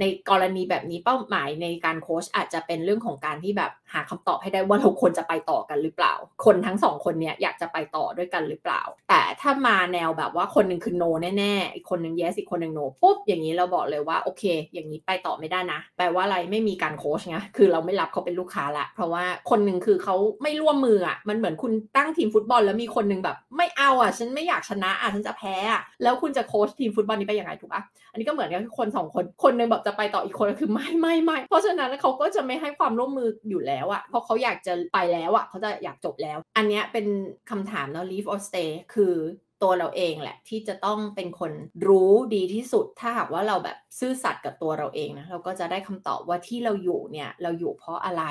[0.00, 11.04] ในกรณีแบบนี้เป้าหมายในการโค้ชอาจจะเป็นเรื่องของการที่แบบหาคำตอบให้ได้ว่าเราควรจะไปต่อกันหรือเปล่า คนทั้งสองคนเนี้ยอยากจะไปต่อด้วยกันหรือเปล่า แต่ถ้ามาแนวแบบว่าคนหนึ่งคือโน
[11.38, 37.06] แน่ๆอีกคนหนึ่ง yes อีกคนหนึ่งโนปุ๊บอย่างนี้เราบอกเลยว่าโอเค อย่างนี้ไปต่อไม่ได้นะ แปลว่าอะไรไม่มีการโค้ชไงคือเราไม่รับเขาเป็นลูกค้าละ เพราะว่าคนหนึ่งคือเขาไม่ร่วมมืออะมันเหมือนคุณตั้งทีมฟุตบอล แล้วมีคนหนึ่งแบบ ไม่เอาอะฉันไม่อยากชนะอะฉันจะแพ้อะแล้วคุณจะโค้ชทีมฟุตบอลนี้ไปยังไงถูกปะอันนี้ก็เหมือนกับคนสองคนคนหนึ่งแบบจะไปต่ออีกคนคือไม่ไม่ไม่เพราะฉะนั้นเขาก็จะไม่ให้ความร่วมมืออยู่แล้วอะเพราะเขาอยากจะไปแล้วอะเขาจะอยากจบแล้ว อันนี้เป็น
[37.50, 39.14] คำถามแล้ว leave or stay คือ
[39.62, 41.52] ตัวเราเองแหละที่จะต้องเป็นคน
[41.88, 48.24] รู้ดีที่สุด ถ้าหากว่าเราแบบซื่อสัตย์กับตัวเราเองนะเราก็จะได้คำตอบว่าที่เราอยู่เนี่ยเราอยู่เพราะอะไร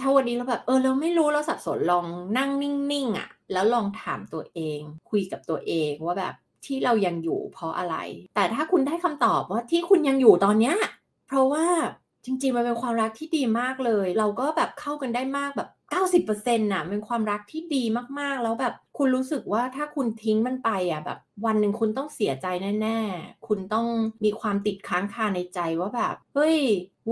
[0.00, 2.06] ถ้าวันนี้เราแบบเออเราไม่รู้เราสับสนลอง
[2.38, 6.34] นั่งนิ่งๆอะ่ะ แล้วลองถามตัวเอง คุยกับตัวเองว่าแบบ
[6.66, 7.96] ที่เรายังอยู่เพราะอะไร
[8.34, 10.76] แต่ถ้าคุณได้คำตอบว่าที่คุณยังอยู่ตอนเนี้ย
[11.30, 11.66] เพราะว่า
[12.24, 17.82] จริงๆ มันเป็นความรักที่ดีมากเลย เราก็แบบเข้ากันได้มากแบบ 90%น่ะเป็นความรักที่ดี
[18.18, 22.46] มากๆ แล้วแบบคุณรู้สึกว่าถ้าคุณทิ้งมันไปอะแบบ วันหนึ่งคุณต้องเสียใจ
[22.82, 23.86] แน่ๆ คุณต้อง
[24.24, 26.56] มีความติดค้างคาในใจว่าแบบเฮ้ย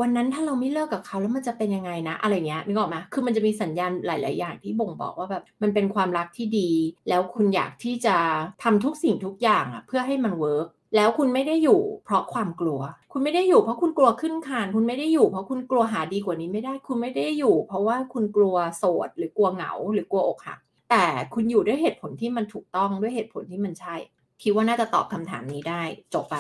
[0.01, 6.71] วันนั้นถ้าเราไม่เลิกกับเขาแล้วมันจะเป็นยังไงนะ อะไรเงี้ยนึกออกไหมคือมันจะมีสัญญาณหลาย ๆ อย่างที่บ่งบอกว่าแบบมันเป็นความรักที่ดี
[7.09, 8.17] แล้วคุณอยากที่จะ
[8.63, 12.81] ทำทุกสิ่งทุกอย่างอะเพื่อให้มันเวิร์ก แล้วคุณไม่ได้อยู่เพราะความกลัว
[13.13, 20.59] คุณไม่ได้อยู่เพราะคุณกลัวขึ้นคาน คุณไม่ได้อยู่เพราะคุณกลัวหาดีกว่านี้ไม่ได้ คุณไม่ได้อยู่ เพราะว่าคุณกลัวโสด หรือกลัวเหงา หรือกลัวอกหัก
[20.91, 23.97] แต่คุณอยู่ด้วยเหตุผลที่มันถูกต้องด้วยเหตุผลที่มันใช่
[24.43, 25.83] คิดว่าน่าจะตอบคำถามนี้ได้
[26.15, 26.37] จบไป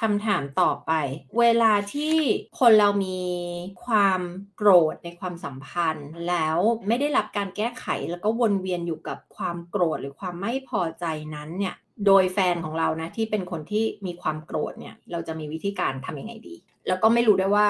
[0.00, 0.92] คำถามต่อไป
[1.38, 2.16] เวลาที่
[2.60, 3.20] คนเรามี
[3.84, 4.20] ความ
[4.56, 11.04] โกรธในความสัมพันธ์ แล้วไม่ได้รับการแก้ไขแล้วก็วนเวียนอยู่กับความโกรธหรือความไม่พอใจ
[11.34, 11.74] นั้นเนี่ย
[12.06, 16.54] โดยแฟนของเรานะที่เป็นคนที่มีความโกรธเนี่ย เราจะมีวิธีการทำยังไงดี
[16.88, 17.68] แล้วก็ไม่รู้ได้ว่า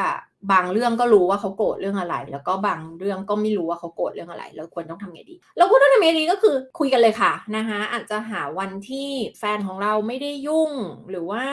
[0.52, 10.72] บางเรื่องก็รู้ว่าเขาโกรธเรื่องอะไร แล้วก็บางเรื่องก็ไม่รู้ว่าเขาโกรธเรื่องอะไรเราควรต้องทำไงดี เราควรต้องทำไงดีก็คือคุยกันเลยค่ะนะคะอาจจะหาวันที่แฟนของเราไม่ได้ยุ่ง
[11.10, 11.44] หรือว่า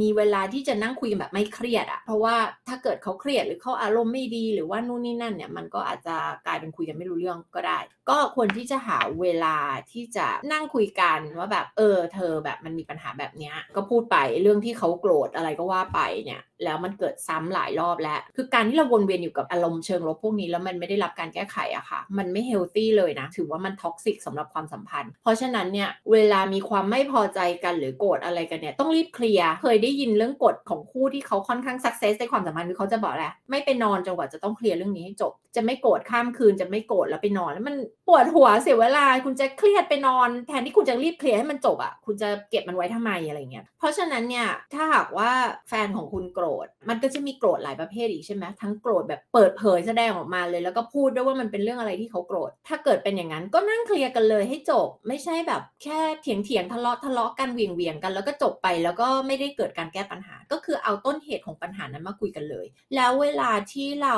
[0.00, 2.36] มีเวลาที่จะนั่งคุยกันแบบไม่เครียดอะเพราะว่า
[2.68, 7.78] ถ้าเกิดเขาเครียดหรือเขาอารมณ์ไม่ดี หรือว่านู่นนี่นั่นเนี่ยมันก็อาจจะกลายเป็นคุยกันไม่รู้เรื่องก็ได้
[8.10, 9.56] ก็ควรที่จะหาเวลา
[9.92, 33.32] ที่จะนั่งคุยกันว่าแบบเออ เธอแบบมันมีปัญหาแบบเนี้ยก็พูดไปเรื่องที่เขาโกรธอะไรก็ว่าไปเนี่ยแล้วมันเกิดซ้ำหลายรอบแล้ว คือการที่เราวนเวียนอยู่กับอารมณ์เชิงลบพวกนี้แล้วมันไม่ได้รับการแก้ไขอะค่ะ มันไม่ healthy เลยนะ ถือว่ามัน toxic สำหรับความสัมพันธ์ เพราะฉะนั้นเนี่ย เวลามีความไม่พอใจกันหรือโกรธอะไรกันเนี่ย ต้องรีบ clear เคยได้ยินเรื่องกฎของคู่ที่เขาค่อนข้าง success ในความสัมพันธ์คือเขาจะบอกแหละ
[33.50, 37.76] ไม่ไปนอนจนกว่าจะต้อง clear เรื่องนี้ให้จบ จะไม่โกรธข้ามคืน จะไม่โกรธแล้วไปนอน แล้วมัน
[38.08, 45.30] ปวดหัวเสียเวลา คุณจะเครียดไปนอน แทนที่คุณจะรีบเคลียร์ให้มันจบอะคุณจะเก็บมันไว้ทำไมอะไรเงี้ยเพราะฉะนั้นเนี่ยถ้าหากว่า
[45.68, 64.16] แฟนของคุณโกรธ มันก็จะมีโกรธหลายประเภทอีกใช่ไหมทั้งโกรธแบบเปิดเผยแสดงออกมาเลย แล้วก็พูดด้วยว่ามันเป็นเรื่องอะไรที่เขาโกรธ ถ้าเกิดเป็นอย่างนั้นก็นั่งเคลียร์กันเลยให้จบ ไม่ใช่แบบแค่เถียงเถียงทะเลาะทะเลาะกันเวียงเวียงกัน แล้วก็จบไปแล้วก็ไม่ได้เกิดการแก้ปัญหา ก็คือเอาต้นเหตุของปัญหานั้นมาคุยกันเลย แล้วเวลาที่เรา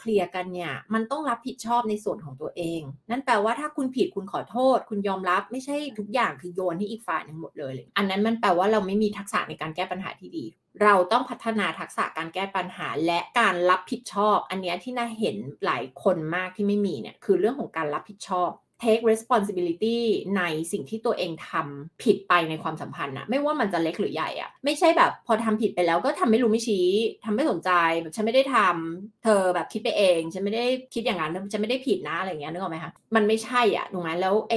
[0.00, 10.44] เคลียร์กันเนี่ยมันต้องรับผิดชอบในส่วนของตัวเองนนแปลว่าถ้าคุณผิดคุณขอโทษ คุณยอมรับไม่ใช่ทุกอย่างคือโยนให้อีกฝ่ายหนึ่งหมดเลย อันนั้นมันแปลว่าเราไม่มีทักษะในการแก้ปัญหาที่ดี
[10.82, 18.50] เราต้องพัฒนาทักษะการแก้ปัญหาและการรับผิดชอบ อันนี้ที่น่าเห็นหลายคนมากที่ไม่มีเนี่ยคือเรื่องของการรับผิดชอบ
[18.84, 19.98] take responsibility
[20.36, 20.42] ใน
[20.72, 26.88] สิ่งที่ตัวเองทำผิดไปในความสัมพันธ์อะไม่ว่ามันจะเล็กหรือใหญ่อะไม่ใช่แบบพอทำผิดไปแล้วก็ทำไม่รู้ไม่ชี้
[27.24, 27.70] ทำไม่สนใจ
[28.00, 34.54] แบบฉันไม่ได้ทำเธอแบบคิดไปเองฉันไม่ได้คิดอย่างนั้นฉันไม่ได้ผิดนะอะไรเงี้ยนึกออกไหมคะมันไม่ใช่อะถูกไหมแล้วไอ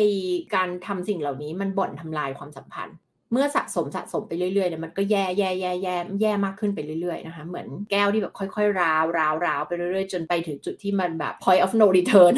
[0.56, 2.96] การทำสิ่งเหล่านี้มันบ่อนทำลายความสัมพันธ์
[3.32, 12.34] เมื่อสะสมสะสมไปเรื่อยๆเนี่ยมันก็แย่แย่แย่แย่แย่มากขึ้นไปเรื่อยๆนะคะเหมือนแก้วที่แบบค่อยๆราวราวราวไปเรื่อยๆ จนไปถึงจุดที่มันแบบ point of no return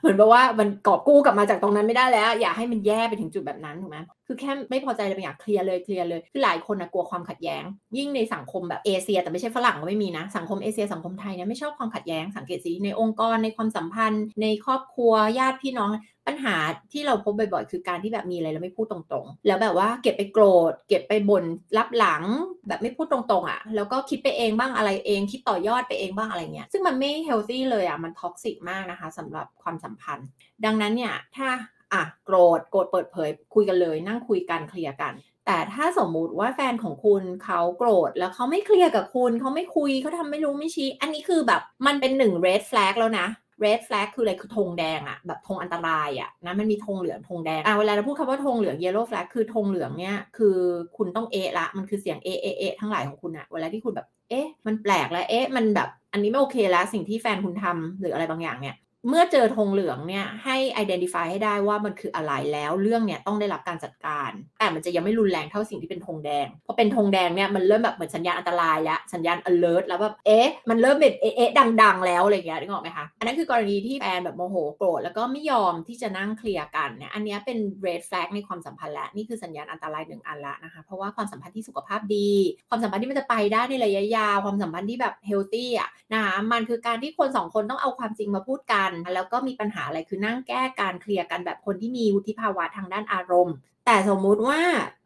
[0.00, 7.64] เหมือนแบบว่ามันกอบกู้กลับมาจากตรงนั้นไม่ได้แล้ว อยากให้มันแย่ไปถึงจุดแบบนั้นถูกไหมคือแค่ไม่พอใจเลยอยากเคลียร์เลยเคลียร์เลยคือหลายคนนะกลัวความขัดแย้ง
[7.96, 15.90] ยิ่งในสังคมแบบเอเชีย แต่ไม่ใช่ฝรั่งก็ไม่มีนะ สังคมเอเชียสังคมไทยเนี่ยไม่ชอบความขัดแย้งสังเกตสิในองค์กรในความสัมพันธ์ ในครอบครัวญาติพี่น้อง
[16.26, 16.56] ปัญหา
[16.92, 21.44] ที่เราพบบ่อยๆ คือการที่แบบมีอะไรแล้วไม่พูดตรงๆ แล้วแบบว่าเก็บไปโกรธ เก็บไปบ่น
[21.78, 22.22] ลับหลัง
[22.68, 30.26] แบบไม่พูดตรงๆอะค่ะ แล้วก็คิดไปเองบ้างอะไรเอง คิดต่อยอดไปเองบ้างอะไรเงี้ย ซึ่งมันไม่ healthy เลยอะค่ะ มัน toxic มากนะคะสำหรับความสัมพันธ์
[30.64, 31.48] ดังนั้นเนี่ยถ้า
[31.92, 35.12] อะโกรธ โกรธเปิดเผย คุยกันเลย นั่งคุยกัน clear กัน
[35.46, 43.26] แต่ถ้าสมมุติว่าแฟนของคุณเขาโกรธแล้วเขาไม่เคลียร์กับคุณเขาไม่คุยเขาทำไม่รู้ไม่ชี้ อันนี้คือแบบมันเป็นหนึ่ง red flag แล้วนะ
[43.64, 50.56] red flag คืออะไรคือธงแดงอะแบบธงอันตรายอะนะมันมีธงเหลืองธงแดงอะเวลาเราพูดคำว่าธงเหลือง yellow flag คือธงเหลืองเนี่ยคือ
[50.96, 58.74] คุณต้องเอะละมันคือเสียงเอะเอะเอะทั้งหลายของคุณอะเวลาที่คุณแบบเอ๊ะมันแปลกแล้วเอ๊ะมันแบบอันนี้ไม่โอเคแล้วสิ่งที่แฟนคุณทำหรืออะไรบางอย่างเนี่ย
[59.08, 82.30] เมื่อเจอธงเหลืองเนี่ยให้ identify ให้ได้ว่ามันคืออะไรแล้วเรื่องเนี่ยต้องได้รับการจัดการ แต่มันจะยังไม่รุนแรงเท่าสิ่งที่เป็นธงแดงพอเป็นธงแดงเนี่ยมันเริ่มแบบเหมือนสัญญาณอันตรายแล้วสัญญาณ alert แล้วแบบเอ๊ะมันเริ่มเป็นเอ๊ะดัง ๆ แล้วอะไรเงี้ยนึกออกไหมคะอันนั้นคือกรณีที่แฟนแบบโมโหโกรธแล้วก็ไม่ยอมที่จะนั่งเคลียร์กันเนี่ยอันนี้เป็น red flag ในความสัมพันธ์แล้วนี่คือสัญญาณอันตรายหนึ่งอันละนะคะเพราะว่าความสัมพันธ์ที่สุขภาพดี
[82.70, 94.60] ความสัมพันธ์ที่มันจะไปได้ในระยะยาวความสัมพันธ์ที่แบบ healthy อะนะคะมันคือการที่คนสองคนต้องเอาความจริงมาพูดกันแล้วก็มีปัญหาอะไรคือนั่งแก้การเคลียร์กันแบบคนที่มีวุฒิภาวะทางด้านอารมณ์ แต่สมมุติว่า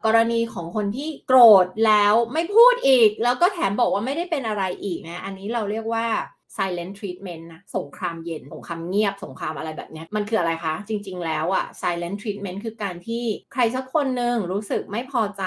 [0.05, 6.05] กรณีของคนที่โกรธแล้วไม่พูดอีก แล้วก็แถมบอกว่าไม่ได้เป็นอะไรอีกนะอันนี้เราเรียกว่า
[6.57, 13.23] silent treatment นะสงครามเย็น สงครามเงียบ สงครามอะไรแบบนี้ มันคืออะไรคะ จริง ๆ แล้วอะ silent treatment คือการที่
[13.53, 15.43] ใครสักคนหนึ่งรู้สึกไม่พอใจ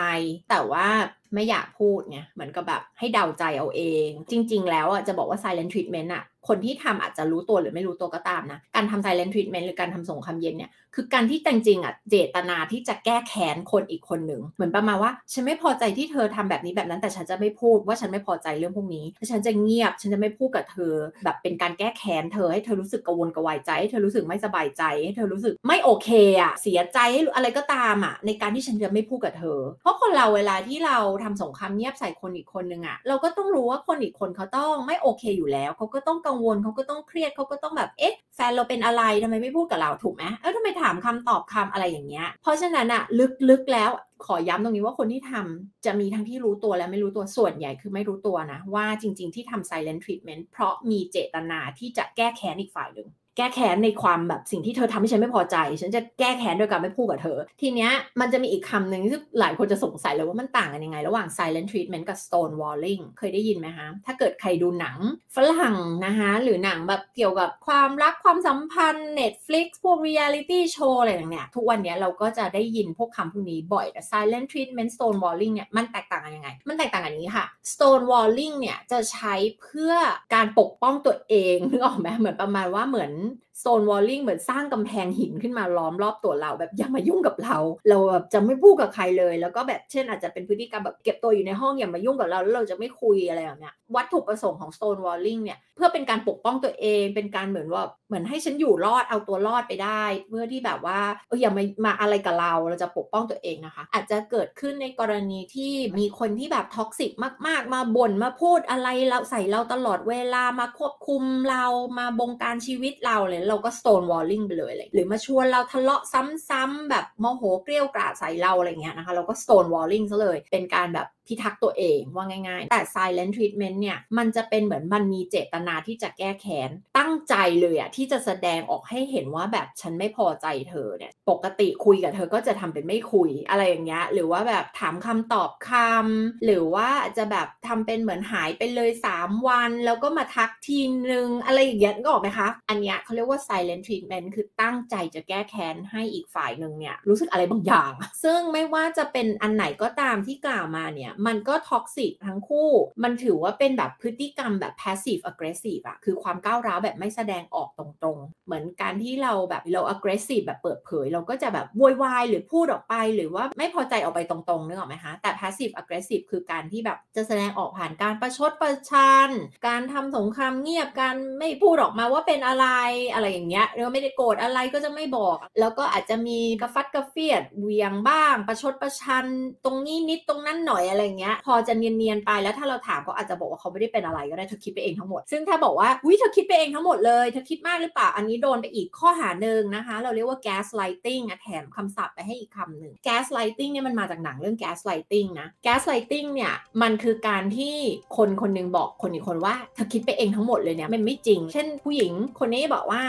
[0.51, 0.89] แต่ว่า
[1.35, 26.09] ไม่อยากพูดไงเหมือนกับแบบให้เดาใจเอาเอง จริง ๆ แล้วอะจะบอกว่า silent treatment อะ คนที่ทำอาจจะรู้ตัวหรือไม่รู้ตัวก็ตามนะ การทำ silent treatment หรือการทำสงครามเย็นเนี่ย คือการที่จริงๆอะเจตนาที่จะแก้แค้นคนอีกคนหนึ่งเหมือนประมาณว่าฉันไม่พอใจที่เธอทำแบบนี้แบบนั้นแต่ฉันจะไม่พูดว่าฉันไม่พอใจเรื่องพวกนี้ฉันจะเงียบฉันจะไม่พูดกับเธอ แบบเป็นการแก้แค้นเธอให้เธอรู้สึกกังวลกระวายใจให้เธอรู้สึกไม่สบายใจให้เธอรู้สึกไม่โอเค
[26.41, 26.99] อะเสียใจ
[27.35, 43.03] อะไรก็ตามอะในการที่ฉันจะไม่พูดกับเธอ เพราะคนเราเวลาที่เราทำสงครามเงียบใส่คนอีกคนหนึ่งอะเราก็ต้องรู้ว่าคนอีกคนเขาต้องไม่โอเคอยู่แล้วเขาก็ต้องกังวลเขาก็ต้องเครียดเขาก็ต้องแบบเอ๊ะแฟนเราเป็นอะไรทำไมไม่พูดกับเราถูกไหมเออทำไมถามคำตอบคำอะไรอย่างเงี้ย เพราะฉะนั้นอะ
[43.51, 43.91] ลึกๆแล้ว
[44.27, 57.91] ขอย้ำตรงนี้ว่าคนที่ทำจะมีทั้งที่รู้ตัวและไม่รู้ตัวส่วนใหญ่คือไม่รู้ตัวนะ ว่าจริง ๆ ที่ทำ silent treatment เพราะมีเจตนาที่จะแก้แค้นอีกฝ่ายหนึ่ง แก้แค้นในความแบบสิ่งที่เธอทำให้ฉันไม่พอใจ ฉันจะแก้แค้นโดยการไม่พูดกับเธอ ทีเนี้ย
[58.21, 64.99] มันจะมีอีกคำหนึ่งที่หลายคนจะสงสัยเลยว่ามันต่างกันยังไง ระหว่าง silent treatment กับ stonewalling เคยได้ยินไหมคะ ถ้าเกิดใครดูหนัง
[65.37, 79.93] ฝรั่งนะคะหรือหนังแบบเกี่ยวกับความรักความสัมพันธ์ Netflix พวก reality show อะไรอย่างเนี้ยทุกวันนี้เราก็จะได้ยินพวกคำพวกนี้บ่อยแต่ silent treatment stonewalling เนี่ยมันแตกต่างกันยังไง มันแตกต่างกันอย่างนี้ค่ะ stonewalling เนี่ยจะใช้เพื่อ
[80.35, 87.57] การปกป้องตัวเองนึกออกไหมเหมือนประมาณว่าเหมือน an, โซนวอลลิงเหมือนสร้างกำแพงหินขึ้นมาล้อมรอบตัวเรา แบบอย่ามายุ่งกับเรา
[87.89, 107.11] เราแบบจะไม่พูดกับใครเลย แล้วก็แบบเช่นอาจจะเป็นพฤติกรรมแบบเก็บตัวอยู่ในห้องอย่ามายุ่งกับเราแล้วเราจะไม่คุยอะไรแบบเนี้ยวัตถุประสงค์ของโซนวอลลิงเนี่ยเพื่อเป็นการปกป้องตัวเองเป็นการเหมือนว่าเหมือนให้ฉันอยู่รอดเอาตัวรอดไปได้ เพื่อที่แบบว่าเอออย่ามามาอะไรกับเราเราจะปกป้องตัวเองนะคะ อาจจะเกิดขึ้นในกรณีที่มีคนที่แบบ toxic
[107.47, 111.65] มาก ๆ มาบ่นมาพูดอะไรเราใส่เราตลอดเวลามาควบคุมเรา
[111.99, 131.13] มาบงการชีวิตเราเลยเราก็ stone walling ไปเลยเลย หรือมาชวนเราทะเลาะซ้ำๆแบบโมโหเกรี้ยวกราดใส่เราอะไรเงี้ยนะคะ เราก็ stone walling ซะเลย เป็นการแบบพิทักษ์ตัวเองว่าง่ายๆ แต่ silent treatment เนี่ย มันจะเป็นเหมือนมันมีเจตนาที่จะแก้แค้น ตั้งใจเลยอะที่จะแสดงออกให้เห็นว่าแบบฉันไม่พอใจเธอเนี่ย
[131.31, 140.81] ปกติคุยกับเธอก็จะทำเป็นไม่คุยอะไรอย่างเงี้ย หรือว่าแบบถามคำตอบคำหรือว่าจะแบบทำเป็นเหมือนหายไปเลย 3 วัน แล้วก็มาทักที
[141.13, 147.93] นึง อะไรอย่างเงี้ยนึกออกไหมคะ อันเนี้ยเขาเรียกว่า silent treatment คือตั้งใจจะแก้แค้นให้อีกฝ่ายหนึ่งเนี่ยรู้สึกอะไรบางอย่าง
[148.25, 152.71] ซึ่งไม่ว่าจะเป็นอันไหนก็ตามที่กล่าวมาเนี่ยมันก็ toxic ทั้งคู่
[153.03, 169.31] มันถือว่าเป็นแบบพฤติกรรมแบบ passive aggressive อะคือความก้าวร้าวแบบไม่แสดงออกตรงๆ เหมือนการที่เราแบบเรา aggressive แบบเปิดเผย เราก็จะแบบโวยวายหรือพูดออกไป หรือว่าไม่พอใจออกไปตรงๆนึกออกไหมคะแต่ passive aggressive คือการที่แบบจะแสดงออกผ่านการประชดประชัน
[169.67, 172.67] การทำสงครามเงียบการไม่พูดออกมาว่าเป็นอะไร
[173.13, 179.27] อะไรอย่างเงี้ยหรือไม่ได้โกรธอะไรก็จะไม่บอก แล้วก็อาจจะมีกระฟัดกระเฟียดเวียงบ้าง ประชดประชัน
[179.65, 197.77] ตรงนี้นิดตรงนั้นหน่อยอะไรเงี้ย พอจะเนียนๆไปแล้วถ้าเราถามเขาอาจจะบอกว่าเขาไม่ได้เป็นอะไรก็ได้เธอคิดไปเองทั้งหมด ซึ่งถ้าบอกว่าอุ้ยเธอคิดไปเองทั้งหมดเลยเธอคิดมากหรือเปล่าอันนี้โดนไปอีกข้อหาหนึ่งนะคะ เราเรียกว่า gaslighting แถมคำศัพท์ไปให้อีกคำหนึ่ง gaslighting เนี่ยมันมาจากหนังเรื่อง gaslighting นะ gaslighting เนี่ยมันคือการที่
[198.17, 203.03] คนคนนึงบอกคนอีกคนว่าเธอคิดไปเองทั้งหมดเลยเนี่ยมันไม่จริง เช่นผู้หญิงคนนี้บอกว่า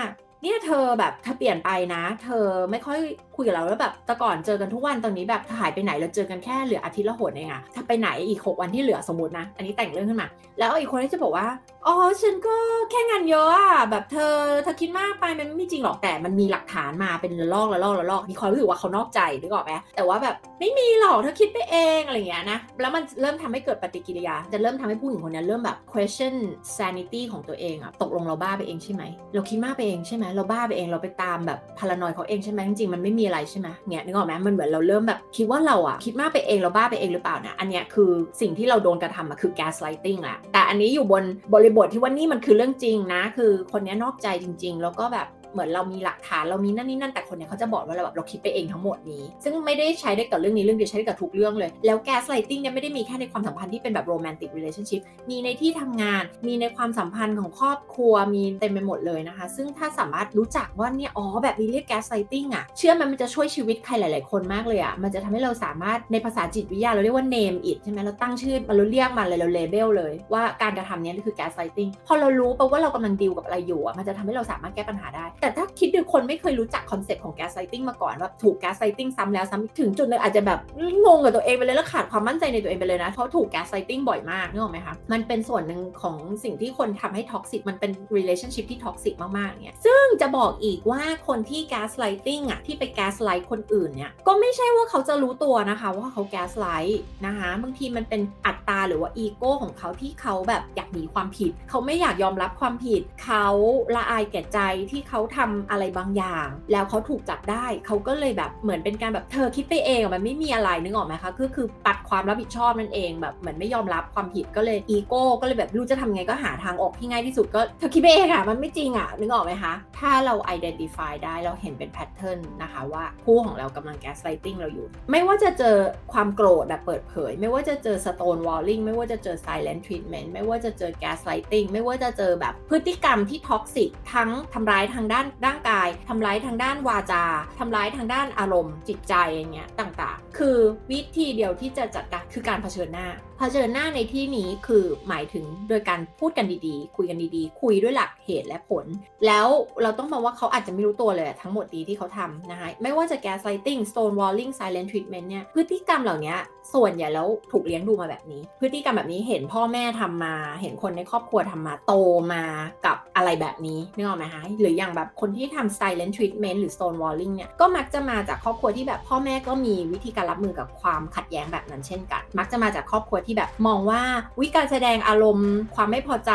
[0.43, 2.99] เนี่ยเธอแบบเธอเปลี่ยนไปนะ เธอไม่ค่อย
[3.35, 10.27] คุยกับเราแล้วแบบแต่ก่อนเจอกันทุกวันตอนนี้แบบหายไปไหนเราเจอกันแค่เหลืออาทิตย์ละหนเองอะถ้าไปไหนอีก 6 วันที่เหลือสมมตินะ อันนี้แต่งเรื่องขึ้นมา
[10.59, 11.47] แล้วอีกคนที่จะบอกว่า
[11.87, 12.55] อ๋อฉันก็
[12.91, 26.35] แค่งานเยอะอะแบบเธอเธอคิดมากไปมันไม่จริงหรอกแต่มันมีหลักฐานมาเป็นระลอกระลอกระลอกมีความรู้สึกว่าเขานอกใจนึกออกไหมแต่ว่าแบบไม่มีหรอกเธอคิดไปเองอะไรอย่างเงี้ยนะแล้วมันเริ่มทำให้เกิดปฏิกิริยา จะเริ่มทำให้ผู้หญิงคนนี้เริ่มแบบ question
[26.77, 56.23] sanity ของตัวเองอะตกลงเราบ้าไปเองใช่ไหมเราคิดมากไปเองใช่ไหมเราบ้าไปเองเราไปตามแบบพารานอยเขาเองใช่ไหมจริงๆมันไม่มีอะไรใช่ไหมเนี่ยนึกออกไหมมันเหมือนเราเริ่มแบบคิดว่าเราอะคิดมากไปเองเราบ้าไปเองหรือเปล่านะอันเนี้ยคือสิ่งที่เราโดนกระทำอะคือ gaslighting แหละแต่อันนี้อยู่บนบริบทที่ว่านี่มันคือเรื่องจริงนะ คือคนนี้นอกใจจริง ๆ แล้วก็แบบ เหมือนเรามีหลักฐานเรามีนั่นนี่นั่นแต่คนเนี้ยเขาจะบอกว่าเราแบบเราคิดไปเองทั้งหมดนี้ ซึ่งไม่ได้ใช้ได้กับเรื่องนี้เรื่องเดียวใช้ได้กับทุกเรื่องเลย แล้ว gaslighting เนี่ยไม่ได้มีแค่ในความสัมพันธ์ที่เป็นแบบ romantic relationship มีในที่ทำงาน
[56.47, 77.83] มีในความสัมพันธ์ของครอบครัวมีเต็มไปหมดเลยนะคะ ซึ่งถ้าสามารถรู้จักว่าเนี่ยอ๋อแบบนี้เรียก gaslighting อะเชื่อมันมันจะช่วยชีวิตใครหลาย ๆ คนมากเลยอะมันจะทำให้เราสามารถในภาษาจิตวิทยาเราเรียกว่า name it ใช่ไหมเราตั้งชื่อมันเราเรียกมันเลยเรา label เลย ว่าการกระทำนี้คือ gaslighting พอเรารู้ปะว่าเรากำลังดีลกับอะไรอยู่อะมันจะทำให้เราสามารถแก้ปัญหาได้แต่ถ้าคิดดูคนไม่เคยรู้จักคอนเซ็ปต์ของ gaslighting
[77.89, 80.59] มาก่อนว่าถูก gaslighting ซ้ำแล้วซ้ำถึงจุดนึงอาจจะแบบ
[81.05, 101.51] งงกับตัวเองไปเลยแล้วขาดความมั่นใจในตัวเองไปเลยนะเพราะถูก gaslighting บ่อยมากนึกออกไหมคะมันเป็นส่วนหนึ่งของสิ่งที่คนทำให้ toxic มันเป็น relationship ที่ toxic มากๆเนี่ยซึ่งจะบอกอีกว่าคนที่ gaslighting อะที่ไป gaslight คนอื่นเนี่ยก็ไม่ใช่ว่าเขาจะรู้ตัวนะคะ ว่าเขา gaslight นะคะบางทีมันเป็นอัตตาหรือว่าอีโก้ของเขาที่เขาแบบอยากหนีความผิด
[101.69, 103.47] เขาไม่อยากยอมรับความผิด เขา
[103.95, 104.59] ละอายแก่ใจ
[104.91, 125.75] ที่เขาทำอะไรบางอย่าง แล้วเขาถูกจับได้เขาก็เลยแบบเหมือนเป็นการแบบเธอคิดไปเองอมันไม่มีอะไรนึกออกไหมคะก็คือปัดความรับผิดชอบนั่นเองแบบเหมือนไม่ยอมรับความผิดก็เลยอีโก้ก็เลยแบบรู้จะทำไงก็หาทางออกที่ง่ายที่สุดก็เธอคิดไปเองอะมันไม่จริงอะนึกออกไหมคะถ้าเรา identify ได้เราเห็นเป็นแพทเทิร์นนะคะว่าคู่ของเรากำลัง gaslighting เราอยู่ ไม่ว่าจะเจอ
[126.13, 137.23] ความโกรธแบบเปิดเผย ไม่ว่าจะเจอ stone walling ไม่ว่าจะเจอ silent treatment ไม่ว่าจะเจอ gaslighting ไม่ว่าจะเจอแบบพฤติกรรมที่ toxic ทั้งทำร้ายทางด้านร่างกายทำร้ายทางด้านวาจา
[137.59, 140.57] ทำร้ายทางด้านอารมณ์จิตใจอย่างเงี้ยต่างๆ คือ
[140.91, 143.07] วิธีเดียวที่จะจัดการคือการเผชิญหน้า
[143.37, 148.85] เผชิญหน้าในที่นี้คือหมายถึงโดยการพูดกันดีๆ คุยกันดีๆ คุยด้วยหลักเหตุและผล
[149.25, 149.47] แล้ว
[149.83, 156.35] เราต้องมองว่าเขาอาจจะไม่รู้ตัวเลยทั้งหมดดีที่เขาทำนะคะไม่ว่าจะ gaslighting stonewalling silent treatment เนี่ยพฤติกรรมเหล่านี้
[156.73, 161.93] ส่วนใหญ่แล้วถูกเลี้ยงดูมาแบบนี้ พฤติกรรมแบบนี้เห็นพ่อแม่ทำมา เห็นคนในครอบครัวทำมาโต
[162.33, 162.43] มา
[162.85, 174.01] กับอะไรแบบนี้นึกออกไหมคะหรืออย่างแบบคนที่ทำ silent treatment หรือ stonewalling เนี่ยก็มักจะมาจากครอบครัวที่แบบพ่อแม่ก็มีวิธีการรับมือกับความขัดแย้งแบบนั้นเช่นกัน มักจะมาจากครอบครัวที่แบบมองว่า
[174.41, 176.33] วิการแสดงอารมณ์ ความไม่พอใจ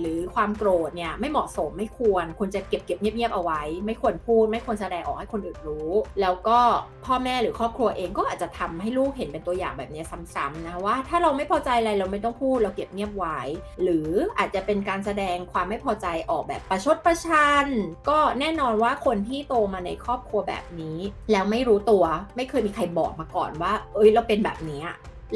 [0.00, 6.58] หรือความโกรธเนี่ยไม่เหมาะสมไม่ควรควรจะเก็บเก็บเงียบๆเอาไว้ ไม่ควรพูด ไม่ควรแสดงออกให้คนอื่นรู้ แล้วก็
[7.04, 10.02] พ่อแม่หรือครอบครัวเองก็อาจจะทำให้ลูกเห็นเป็นตัวอย่างแบบนี้
[10.34, 13.40] ซ้ำๆนะว่าถ้าเราไม่พอใจอะไรเราไม่ต้องพูดเราเก็บเงียบไว้
[13.82, 17.66] หรืออาจจะเป็นการแสดงความไม่พอใจออกแบบประชดประชัน
[18.08, 20.98] ก็แน่นอนว่าคนที่โตมาในครอบครัวแบบนี้
[21.32, 22.04] แล้วไม่รู้ตัว
[22.36, 24.82] ไม่เคยมีใครบอกมาก่อนว่า เอ้ยเราเป็นแบบนี้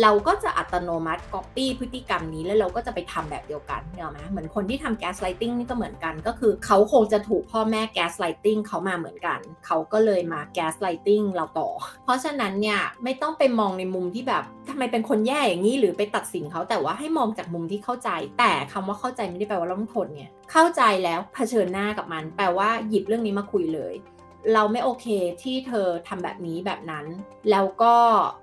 [0.03, 11.69] เราก็จะอัตโนมัติ copy พฤติกรรมนี้แล้วเราก็จะไปทำแบบเดียวกันเนี่ยไหมเหมือนคนที่ทำ gaslighting นี่ก็เหมือนกัน ก็คือเขาคงจะถูกพ่อแม่ gaslighting เขามาเหมือนกัน เขาก็เลยมา gaslighting เราต่อ
[12.05, 23.95] เพราะฉะนั้นเนี่ยไม่ต้องไปมองในมุมที่แบบทำไมเป็นคนแย่อย่างนี้หรือไปตัดสินเขาแต่ว่าให้มองจากมุมที่เข้าใจ แต่คำว่าเข้าใจไม่ได้แปลว่าเราต้องทนไงเข้าใจแล้วเผชิญหน้ากับมัน แปลว่าหยิบเรื่องนี้มาคุยเลย
[24.55, 25.07] เราไม่โอเค
[25.43, 27.07] ที่เธอทำแบบนี้แบบนั้น
[27.51, 27.95] แล้วก็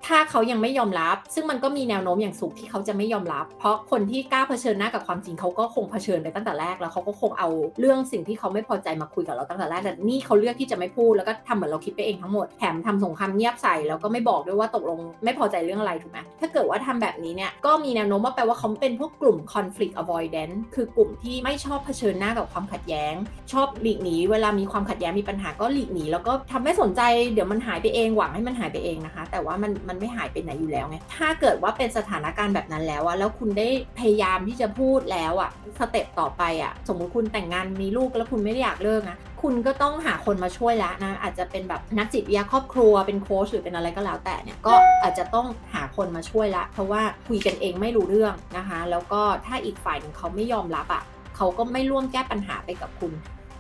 [0.08, 23.14] ถ้าเขายังไม่ยอมรับ ซึ่งมันก็มีแนวโน้มอย่างสูงที่เขาจะไม่ยอมรับ เพราะคนที่กล้าเผชิญหน้ากับความจริงเขาก็คงเผชิญไปตั้งแต่แรกแล้วเขาก็คงเอาเรื่องสิ่งที่เขาไม่พอใจมาคุยกับเราตั้งแต่แรกแต่นี่เขาเลือกที่จะไม่พูดแล้วก็ทำเหมือนเราคิดไปเองทั้งหมดแถมทำสงครามเงียบใส่แล้วก็ไม่บอกด้วยว่าตกลงไม่พอใจเรื่องอะไรถูกไหมถ้าเกิดว่าทำแบบนี้เนี่ยก็มีแนวโน้มว่าแปลว่าเขาเป็นพวกกลุ่ม conflict avoidance คือกลุ่มที่ไม่ชอบเผชิญหน้ากับความขัดแย้ง
[23.52, 27.02] ชอบหลีกหนีเวลามีความขัดแย้งมีปัญหาก็หลีกหนีแล้วก็ทำไม่สนใจ
[27.34, 33.68] เดี๋ยวมันหายไปเองหวังให้มันหายไปเองนะคะ แต่ว่ามันมันไม่หายไปไหนอยู่แล้วไงถ้าเกิดว่าเป็นสถานการณ์แบบนั้นแล้วอะแล้วคุณได้
[34.00, 51.04] พยายามที่จะพูดแล้วอะสเต็ปต่อไปอะสมมุติคุณแต่งงานมีลูกแล้วคุณไม่ได้อยากเลิกนะคุณก็ต้องหาคนมาช่วยแล้วนะอาจจะเป็นแบบนักจิตวิทยาครอบครัวเป็นโค้ชหรือเป็นอะไรก็แล้วแต่เนี่ยก็อาจจะต้องหาคนมาช่วยละ เพราะว่าคุยกันเองไม่รู้เรื่องนะคะ แล้วก็ถ้าอีกฝ่ายหนึ่งเขาไม่ยอมรับอะ
[51.36, 53.14] เขาก็ไม่ร่วมแก้ปัญหาไปกับคุณ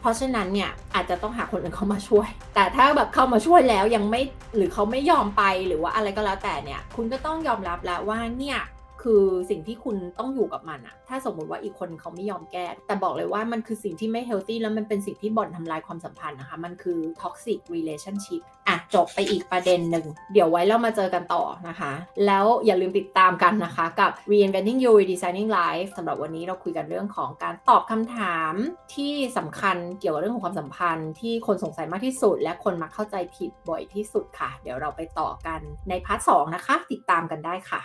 [0.05, 4.21] ราะฉะนั้นเนี่ยอาจจะต้องหาคนอื่นเข้ามาช่วย แต่ถ้าแบบเข้ามาช่วยแล้วยังไม่
[4.55, 8.59] หรือเขาไม่ยอมไปหรือว่าอะไรก็แล้วแต่เนี่ย คุณก็ต้องยอมรับแล้วว่าเนี่ย
[9.05, 21.91] คือสิ่งที่คุณต้องอยู่กับมันอะถ้าสมมุติว่าอีกคนเขาไม่ยอมแก้ แต่บอกเลยว่ามันคือสิ่งที่ไม่เฮลตี้แล้วมันเป็นสิ่งที่บ่อนทำลายความสัมพันธ์นะคะ มันคือ toxic relationship อะ จบไปอีกประเด็นหนึ่ง เดี๋ยวไว้เรามาเจอกันต่อนะคะ
[22.25, 28.53] แล้วอย่าลืมติดตามกันนะคะกับ reinventing you redesigning life สำหรับวันนี้เราคุยกันเรื่องของการตอบคำถาม
[28.95, 37.83] ที่สำคัญเกี่ยวกับเรื่องของความสัมพันธ์ที่คนสงสัยมากที่สุด และคนมักเข้าใจผิดบ่อยที่สุดค่ะ เดี๋ยวเราไปต่อกันใน part สองนะคะ ติดตามกันได้ค่ะ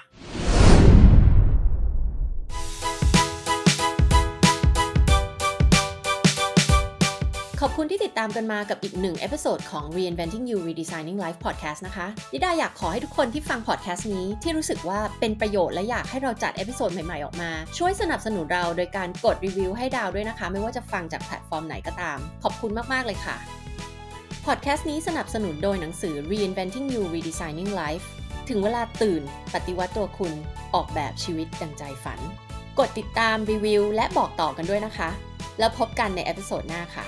[7.65, 23.37] ขอบคุณที่ติดตามกันมากับอีกหนึ่ง episode ของ Reinventing You Redesigning Life Podcast นะคะดิดาอยากขอให้ทุกคนที่ฟังพอดแคสต์นี้ที่รู้สึกว่าเป็นประโยชน์และอยากให้เราจัด episode ใหม่ๆออกมา ช่วยสนับสนุนเราโดยการกดรีวิวให้ดาวด้วยนะคะ ไม่ว่าจะฟังจากแพลตฟอร์มไหนก็ตาม ขอบคุณมากๆเลยค่ะ
[24.47, 28.05] พอดแคสต์นี้สนับสนุนโดยหนังสือ Reinventing You Redesigning Life
[28.49, 29.23] ถึงเวลาตื่น
[29.55, 30.33] ปฏิวัติตัวคุณ
[30.75, 32.21] ออกแบบชีวิตดังใจฝัน
[32.79, 35.11] กดติดตามรีวิวและบอกต่อกันด้วยนะคะ
[35.59, 37.07] แล้วพบกันใน episode หน้าค่ะ